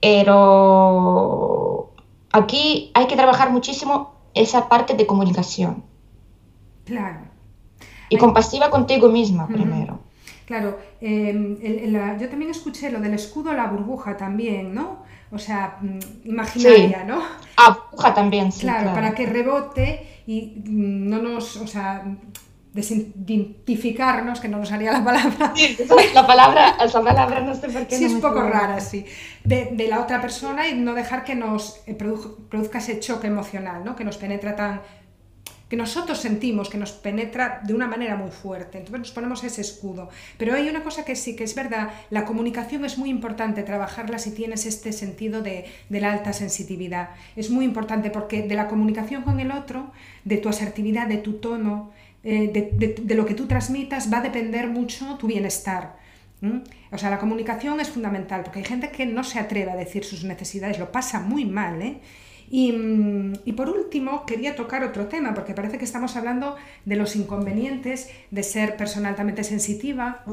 [0.00, 1.90] pero
[2.32, 5.84] aquí hay que trabajar muchísimo esa parte de comunicación.
[6.90, 7.20] Claro.
[8.08, 10.00] Y compasiva contigo misma primero.
[10.44, 11.56] Claro, em,
[12.18, 15.04] yo también escuché lo del escudo, la burbuja también, ¿no?
[15.30, 17.22] O sea, mm, imaginaria, ¿no?
[17.56, 18.62] Ah, burbuja también, sí.
[18.62, 22.04] Claro, para que rebote y mm, no nos, o sea,
[22.72, 25.52] desidentificarnos, que no nos salía la palabra.
[25.54, 25.76] Sí,
[26.14, 27.96] la palabra, esa palabra no sé por qué.
[27.96, 29.04] Sí, es un poco rara, sí.
[29.44, 33.84] De, de, la otra persona y no dejar que nos eh, produzca ese choque emocional,
[33.84, 33.96] ¿no?
[33.96, 34.82] que nos penetra tan
[35.70, 38.78] que nosotros sentimos que nos penetra de una manera muy fuerte.
[38.78, 40.08] Entonces nos ponemos ese escudo.
[40.36, 44.18] Pero hay una cosa que sí, que es verdad, la comunicación es muy importante trabajarla
[44.18, 47.10] si tienes este sentido de, la alta sensitividad.
[47.36, 49.92] Es muy importante porque de la comunicación con el otro,
[50.24, 51.92] de tu asertividad, de tu tono,
[52.24, 52.50] eh,
[52.82, 56.00] de, lo que tú transmitas, va a depender mucho tu bienestar.
[56.90, 60.04] O sea, la comunicación es fundamental porque hay gente que no se atreve a decir
[60.04, 62.00] sus necesidades, lo pasa muy mal, ¿eh?
[62.50, 67.14] Mm, y, por último, quería tocar otro tema, porque parece que estamos hablando de los
[67.14, 70.24] inconvenientes de ser persona altamente sensitiva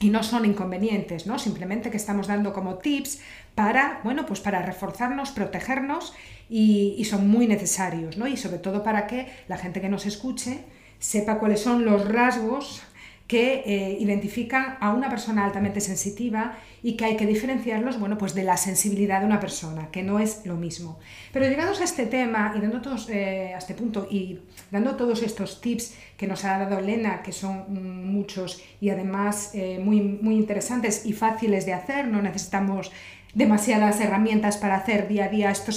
[0.00, 1.38] y no son inconvenientes, ¿no?
[1.38, 3.20] Simplemente que estamos dando como tips
[3.54, 6.14] para, bueno, pues para reforzarnos, protegernos
[6.48, 8.26] y, y son muy necesarios, ¿no?
[8.26, 10.64] Y sobre todo para que la gente que nos escuche
[10.98, 12.82] sepa cuáles son los rasgos
[13.26, 18.34] que eh, identifican a una persona altamente sensitiva y que hay que diferenciarlos bueno, pues
[18.34, 21.00] de la sensibilidad de una persona, que no es lo mismo.
[21.32, 24.38] Pero llegados a este tema y dando todos, eh, a este punto y
[24.70, 29.80] dando todos estos tips que nos ha dado Elena, que son muchos y además eh,
[29.82, 32.92] muy, muy interesantes y fáciles de hacer, no necesitamos
[33.34, 35.72] demasiadas herramientas para hacer día a día esto,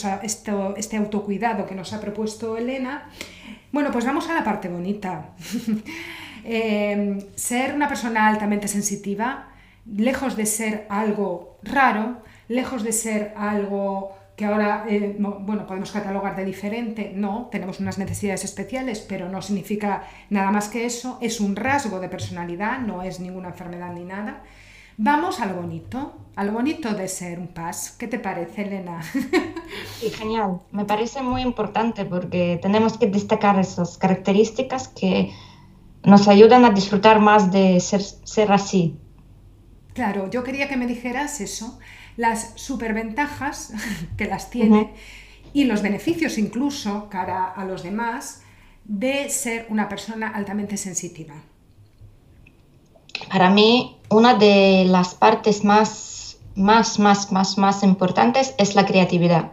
[0.77, 3.09] este autocuidado que nos ha propuesto Elena,
[3.71, 5.31] bueno, pues vamos a la parte bonita.
[6.43, 9.49] Em, ser una persona altamente sensitiva,
[9.85, 12.17] lejos de ser algo raro,
[12.47, 17.97] lejos de ser algo que ahora eh, bueno, podemos catalogar de diferente, no, tenemos unas
[17.97, 23.03] necesidades especiales, pero no significa nada más que eso, es un rasgo de personalidad, no
[23.03, 24.43] es ninguna enfermedad ni nada.
[24.95, 27.95] Vamos a lo bonito, a lo bonito de ser un paz.
[27.97, 29.01] ¿Qué te parece, Elena?
[29.99, 30.59] Sí, genial.
[30.71, 35.31] Me parece muy importante porque tenemos que destacar esas características que
[36.03, 38.97] nos ayudan a disfrutar más de ser, ser así.
[39.93, 41.79] Claro, yo quería que me dijeras eso,
[42.17, 43.73] las superventajas
[44.17, 44.93] que las tiene
[45.53, 48.43] y los beneficios incluso cara a los demás
[48.85, 51.35] de ser una persona altamente sensitiva.
[53.29, 59.51] Para mí, una de las partes más, más, más, más, más importantes es la creatividad.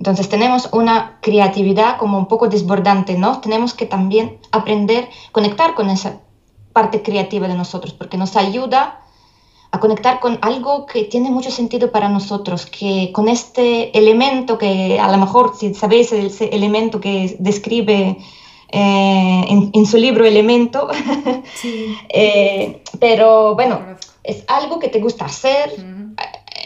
[0.00, 3.42] Entonces tenemos una creatividad como un poco desbordante, ¿no?
[3.42, 6.20] Tenemos que también aprender conectar con esa
[6.72, 9.02] parte creativa de nosotros, porque nos ayuda
[9.70, 14.98] a conectar con algo que tiene mucho sentido para nosotros, que con este elemento que
[14.98, 18.16] a lo mejor, si sabéis ese elemento que describe
[18.70, 20.88] eh, en, su libro Elemento,
[22.08, 23.80] eh, pero bueno,
[24.24, 25.74] es algo que te gusta hacer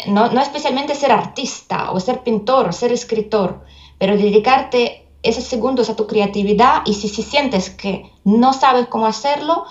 [0.07, 3.65] no, especialmente ser artista o ser pintor o ser escritor,
[3.99, 9.07] pero dedicarte esos segundos a tu creatividad y si, si sientes que no sabes cómo
[9.07, 9.65] hacerlo,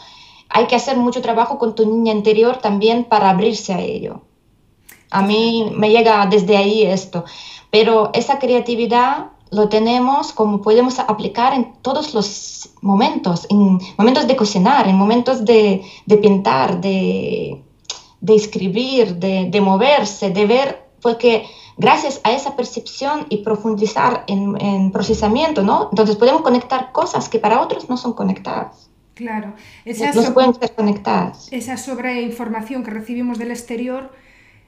[0.49, 4.21] hay que hacer mucho trabajo con tu niña interior también para abrirse a ello.
[5.11, 7.23] A mí me llega desde ahí esto,
[7.69, 14.35] pero esa creatividad lo tenemos como podemos aplicar en todos los momentos, en momentos de
[14.35, 17.63] cocinar, en momentos de, de pintar, de,
[18.23, 21.45] de escribir, de, moverse, de ver, porque
[21.77, 25.89] gracias a esa percepción y profundizar en, procesamiento, ¿no?
[25.91, 28.89] Entonces podemos conectar cosas que para otros no son conectadas.
[29.13, 29.53] Claro,
[29.83, 31.51] esa, no se pueden ser conectadas.
[31.51, 34.11] esa sobreinformación que recibimos del exterior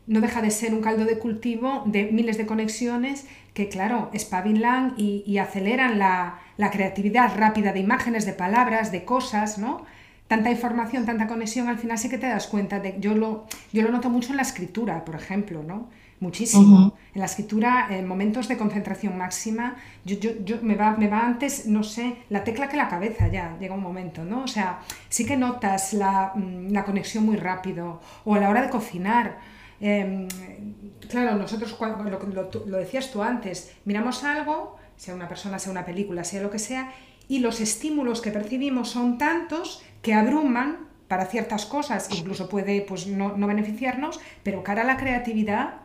[0.06, 4.96] no deja de ser un caldo de cultivo de miles de conexiones que, claro, espabilan
[4.98, 9.86] y, y aceleran la, la, creatividad rápida de imágenes, de palabras, de cosas, ¿no?
[10.28, 13.84] Tanta información, tanta conexión, al final sí que te das cuenta de, yo lo, yo
[13.84, 15.90] lo noto mucho en la escritura, por ejemplo, ¿no?
[16.20, 16.96] Muchísimo.
[17.14, 21.26] En la escritura, en momentos de concentración máxima, yo, yo, yo, me, va, me va
[21.26, 24.44] antes, no sé, la tecla que la cabeza ya, llega un momento, ¿no?
[24.44, 28.62] O sea, sí que notas la, mm, la conexión muy rápido, o a la hora
[28.62, 29.40] de cocinar.
[29.82, 30.28] Em,
[31.10, 35.72] claro, nosotros, cuando, lo, lo, lo decías tú antes, miramos algo, sea una persona, sea
[35.72, 36.94] una película, sea lo que sea,
[37.28, 43.08] y los estímulos que percibimos son tantos que abruman para ciertas cosas, incluso puede pues,
[43.08, 45.78] no, beneficiarnos, pero cara a la creatividad,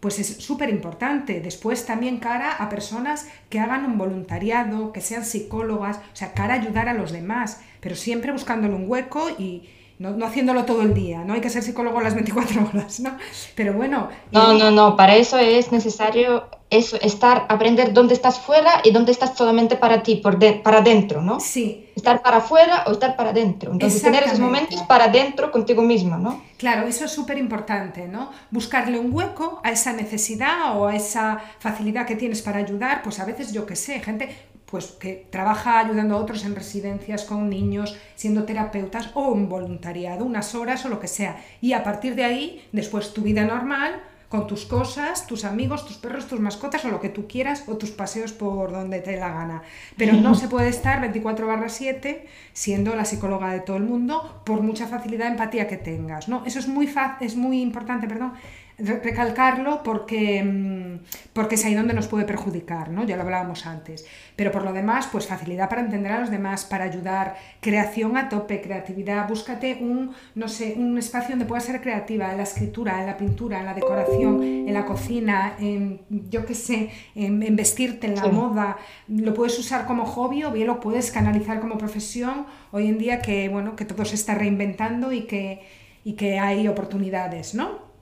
[0.00, 1.40] pues es súper importante.
[1.40, 6.54] Después también cara a personas que hagan un voluntariado, que sean psicólogas, o sea, cara
[6.54, 9.68] a ayudar a los demás, pero siempre buscándole un hueco y
[9.98, 13.16] no, no haciéndolo todo el día, no hay que ser psicólogo las 24 horas, ¿no?
[13.54, 14.08] Pero bueno.
[14.32, 19.12] No, no, no, para eso es necesario eso, estar, aprender dónde estás fuera y dónde
[19.12, 21.38] estás solamente para ti, por para adentro, ¿no?
[21.38, 21.90] Sí.
[21.94, 23.72] Estar para afuera o estar para adentro.
[23.72, 26.42] Entonces, tener esos momentos para adentro contigo mismo, ¿no?
[26.58, 28.30] Claro, eso es súper importante, ¿no?
[28.50, 33.20] Buscarle un hueco a esa necesidad o a esa facilidad que tienes para ayudar, pues
[33.20, 34.34] a veces yo qué sé, gente
[34.70, 40.24] pues que trabaja ayudando a otros en residencias con niños, siendo terapeutas o en voluntariado,
[40.24, 41.36] unas horas o lo que sea.
[41.60, 44.02] Y a partir de ahí, después tu vida normal,
[44.34, 47.76] con tus cosas, tus amigos, tus perros, tus mascotas o lo que tú quieras o
[47.76, 49.62] tus paseos por donde te dé la gana.
[49.96, 54.42] Pero no se puede estar 24 barra 7 siendo la psicóloga de todo el mundo
[54.44, 56.28] por mucha facilidad, empatía que tengas.
[56.28, 56.44] ¿no?
[56.46, 58.32] Eso es muy, es muy importante, perdón,
[58.78, 63.04] recalcarlo porque, mm, porque es ahí donde nos puede perjudicar, ¿no?
[63.04, 64.04] Ya lo hablábamos antes.
[64.34, 68.28] Pero por lo demás, pues facilidad para entender a los demás, para ayudar, creación a
[68.28, 73.00] tope, creatividad, búscate un, no sé, un espacio donde puedas ser creativa, en la escritura,
[73.00, 76.00] en la pintura, en la decoración, en la cocina, en,
[76.30, 78.76] yo qué sé, en, vestirte, en la moda.
[79.06, 83.22] Lo puedes usar como hobby o bien lo puedes canalizar como profesión hoy en día
[83.22, 85.62] que, bueno, que todo se está reinventando y que,
[86.02, 87.93] y que hay oportunidades, ¿no?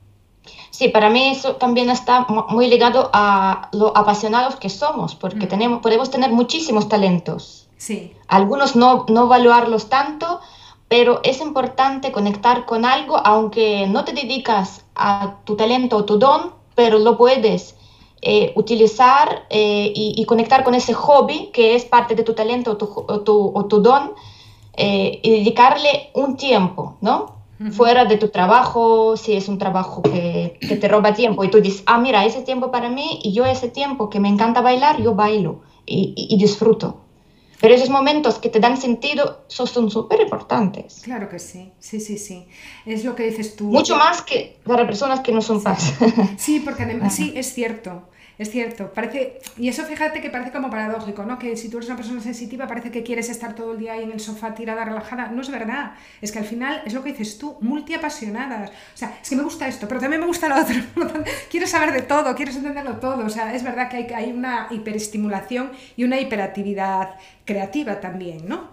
[0.70, 5.48] Sí, para mí eso también está muy ligado a lo apasionados que somos, porque mm.
[5.48, 7.68] tenemos, podemos tener muchísimos talentos.
[7.76, 8.14] Sí.
[8.28, 10.40] Algunos no, no evaluarlos tanto,
[10.88, 16.18] pero es importante conectar con algo, aunque no te dedicas a tu talento o tu
[16.18, 17.76] don, pero lo puedes
[18.24, 22.76] eh, utilizar eh, y, conectar con ese hobby que es parte de tu talento o
[22.76, 24.12] tu, o tu, don
[24.76, 27.31] eh, y dedicarle un tiempo, ¿no?
[27.70, 31.60] Fuera de tu trabajo, si es un trabajo que, que, te roba tiempo y tú
[31.60, 35.00] dices, ah, mira, ese tiempo para mí y yo ese tiempo que me encanta bailar,
[35.00, 37.00] yo bailo y, y, disfruto.
[37.60, 41.02] Pero esos momentos que te dan sentido son súper importantes.
[41.04, 42.46] Claro que sí, sí, sí, sí.
[42.84, 43.66] Es lo que dices tú.
[43.66, 45.94] Mucho más que para personas que no son paz.
[46.36, 48.02] Sí, porque además, sí, es cierto.
[48.38, 51.38] Es cierto, parece, y eso fíjate que parece como paradójico, ¿no?
[51.38, 54.04] Que si tú eres una persona sensitiva parece que quieres estar todo el día ahí
[54.04, 55.28] en el sofá tirada, relajada.
[55.28, 55.92] No es verdad.
[56.20, 58.70] Es que al final es lo que dices tú, multiapasionadas.
[58.70, 60.74] O sea, es que me gusta esto, pero también me gusta lo otro.
[61.50, 63.26] quiero saber de todo, quiero entenderlo todo.
[63.26, 68.70] O sea, es verdad que hay, hay una hiperestimulación y una hiperactividad creativa también, ¿no?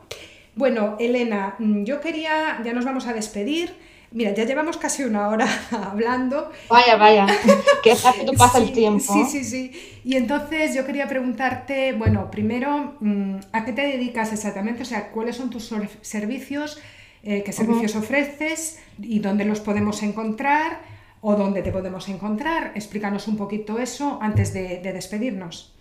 [0.56, 3.74] Bueno, Elena, mm, yo quería, ya nos vamos a despedir.
[4.12, 6.52] Mira, ya llevamos casi una hora hablando.
[6.68, 7.28] Vaya, vaya,
[7.84, 9.14] qué rápido pasa el tiempo.
[9.14, 10.02] Sí, sí, sí.
[10.04, 14.82] Y entonces yo quería preguntarte, bueno, primero, mm, ¿a qué te dedicas exactamente?
[14.82, 16.80] O sea, ¿cuáles son tus servicios?
[17.22, 18.80] Eh, ¿Qué servicios ofreces?
[19.00, 20.80] ¿Y dónde los podemos encontrar?
[21.22, 22.72] ¿O dónde te podemos encontrar?
[22.76, 25.76] Explícanos un poquito eso antes de, de despedirnos.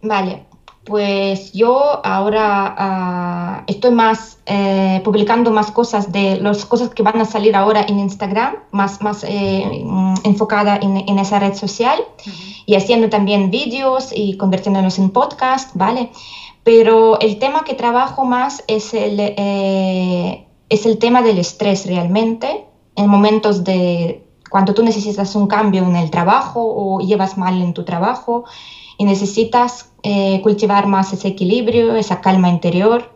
[0.00, 0.46] Vale,
[0.84, 7.20] pues yo ahora ah, estoy más eh, publicando más cosas de las cosas que van
[7.20, 9.84] a salir ahora en Instagram, más, más eh,
[10.24, 12.00] enfocada en, en, esa red social
[12.66, 16.10] y haciendo también vídeos y convirtiéndonos en podcast, ¿vale?
[16.64, 22.66] Pero el tema que trabajo más es el, eh, es el tema del estrés realmente,
[22.96, 27.72] en momentos de cuando tú necesitas un cambio en el trabajo o llevas mal en
[27.72, 28.44] tu trabajo
[29.02, 33.10] y necesitas eh, cultivar más ese equilibrio, esa calma interior.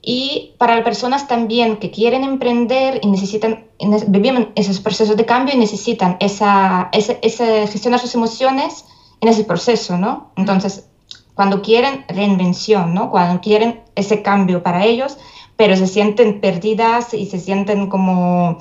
[0.00, 3.66] Y para las personas también que quieren emprender y necesitan,
[4.08, 8.86] vivir esos procesos de cambio y necesitan esa, esa, gestionar sus emociones
[9.20, 10.30] en ese proceso, ¿no?
[10.36, 10.88] Entonces,
[11.34, 13.10] cuando quieren reinvención, ¿no?
[13.10, 15.18] Cuando quieren ese cambio para ellos,
[15.56, 18.56] pero se sienten perdidas y se sienten como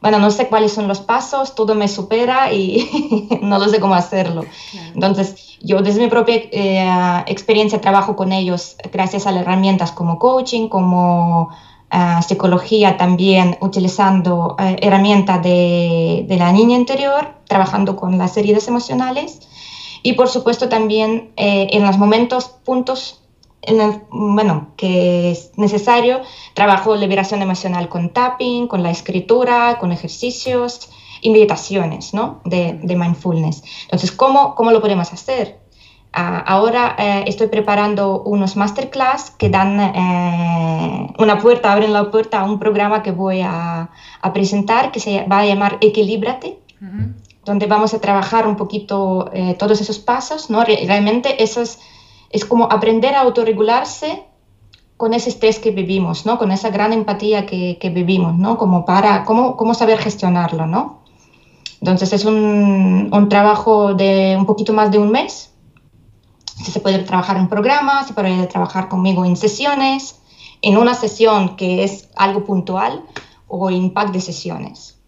[0.00, 3.94] bueno, no sé cuáles son los pasos, todo me supera y no lo sé cómo
[3.94, 4.44] hacerlo.
[4.94, 10.18] Entonces, yo desde mi propia eh, experiencia trabajo con ellos gracias a las herramientas como
[10.18, 11.50] coaching, como
[11.90, 18.68] eh, psicología también, utilizando eh, herramientas de, de, la niña interior, trabajando con las heridas
[18.68, 19.40] emocionales
[20.02, 23.20] y por supuesto también en los momentos, puntos
[23.62, 26.20] en bueno, que es necesario,
[26.54, 30.90] trabajo liberación emocional con tapping, con la escritura, con ejercicios
[31.20, 32.40] y meditaciones ¿no?
[32.44, 33.62] de, de mindfulness.
[33.82, 35.60] Entonces, ¿cómo, ¿cómo lo podemos hacer?
[36.12, 42.40] Ah, ahora eh, estoy preparando unos masterclass que dan eh, una puerta, abren la puerta
[42.40, 43.90] a un programa que voy a,
[44.20, 46.58] a presentar que se va a llamar Equilíbrate,
[47.44, 50.64] donde vamos a trabajar un poquito eh, todos esos pasos, ¿no?
[50.64, 51.78] Realmente esas
[52.30, 54.24] es como aprender a autorregularse
[54.96, 56.38] con ese estrés que vivimos, ¿no?
[56.38, 58.56] Con esa gran empatía que, que vivimos, ¿no?
[58.58, 61.00] Como para, cómo, cómo saber gestionarlo, ¿no?
[61.80, 65.52] Entonces es un, un, trabajo de un poquito más de un mes.
[66.62, 70.20] Se puede trabajar en programas, se puede trabajar conmigo en sesiones,
[70.60, 73.02] en una sesión que es algo puntual
[73.48, 74.99] o en de sesiones.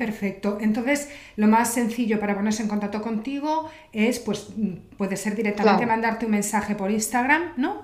[0.00, 0.56] Perfecto.
[0.62, 4.46] Entonces, lo más sencillo para ponerse en contacto contigo es, pues,
[4.96, 7.82] puede ser directamente mandarte un mensaje por Instagram, ¿no?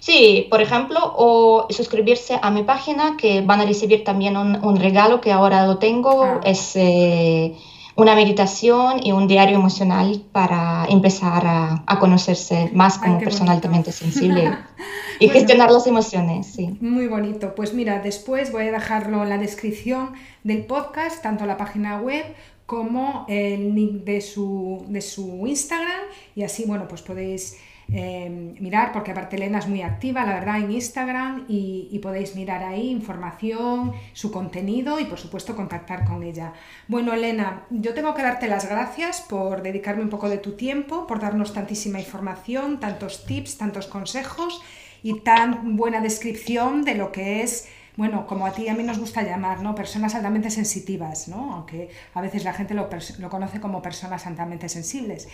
[0.00, 5.22] Sí, por ejemplo, o suscribirse a mi página, que van a recibir también un, regalo
[5.22, 6.24] que ahora lo tengo.
[6.24, 6.40] Ah.
[6.44, 7.56] Es eh,
[7.96, 14.56] una meditación y un diario emocional para empezar a, conocerse más como persona altamente sensible
[15.20, 16.46] y gestionar las emociones.
[16.46, 16.76] Sí.
[16.80, 17.54] Muy bonito.
[17.54, 22.24] Pues mira, después voy a dejarlo en la descripción del podcast, tanto la página web
[22.66, 26.00] como el link de su, de su Instagram
[26.34, 27.58] y así, bueno, pues podéis
[27.92, 32.62] eh, mirar, porque aparte Elena es muy activa, la verdad, en Instagram y, podéis mirar
[32.62, 36.52] ahí información, su contenido y por supuesto contactar con ella.
[36.86, 41.06] Bueno, Elena, yo tengo que darte las gracias por dedicarme un poco de tu tiempo,
[41.06, 44.62] por darnos tantísima información, tantos tips, tantos consejos
[45.02, 48.82] y tan buena descripción de lo que es bueno, como a ti y a mí
[48.82, 49.76] nos gusta llamar, ¿no?
[49.76, 51.54] Personas altamente sensitivas, ¿no?
[51.54, 52.88] Aunque a veces la gente lo
[53.30, 55.28] conoce como personas altamente sensibles.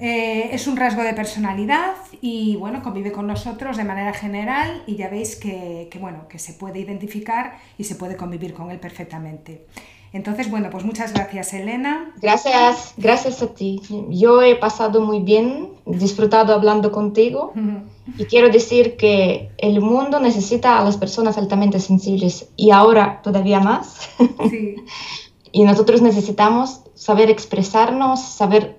[0.00, 4.96] Eh, es un rasgo de personalidad y bueno, convive con nosotros de manera general y
[4.96, 9.66] ya veis que, bueno, que se puede identificar y se puede convivir con él perfectamente.
[10.12, 12.14] Entonces, bueno, pues muchas gracias, Elena.
[12.22, 13.82] Gracias, gracias a ti.
[14.08, 17.52] Yo he pasado muy bien, disfrutado hablando contigo
[18.16, 23.60] y quiero decir que el mundo necesita a las personas altamente sensibles y ahora todavía
[23.60, 24.08] más.
[24.48, 24.76] Sí.
[25.52, 28.77] y nosotros necesitamos saber expresarnos, saber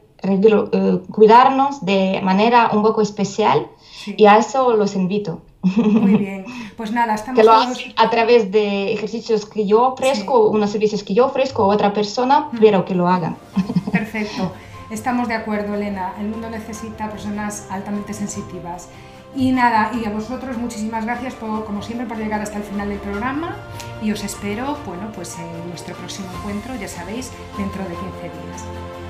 [1.11, 3.67] cuidarnos de manera un poco especial
[4.05, 5.41] y a eso los invito.
[5.61, 6.45] Muy bien,
[6.77, 11.13] pues nada, estamos que lo a través de ejercicios que yo ofrezco, unos servicios que
[11.13, 13.35] yo ofrezco a otra persona, pero que lo hagan.
[13.91, 14.53] Perfecto,
[14.89, 16.13] estamos de acuerdo, Elena.
[16.19, 18.89] El mundo necesita personas altamente sensitivas.
[19.35, 22.89] Y nada, y a vosotros muchísimas gracias por, como siempre por llegar hasta el final
[22.89, 23.55] del programa
[24.01, 29.08] y os espero, bueno, pues en nuestro próximo encuentro, ya sabéis, dentro de 15 días.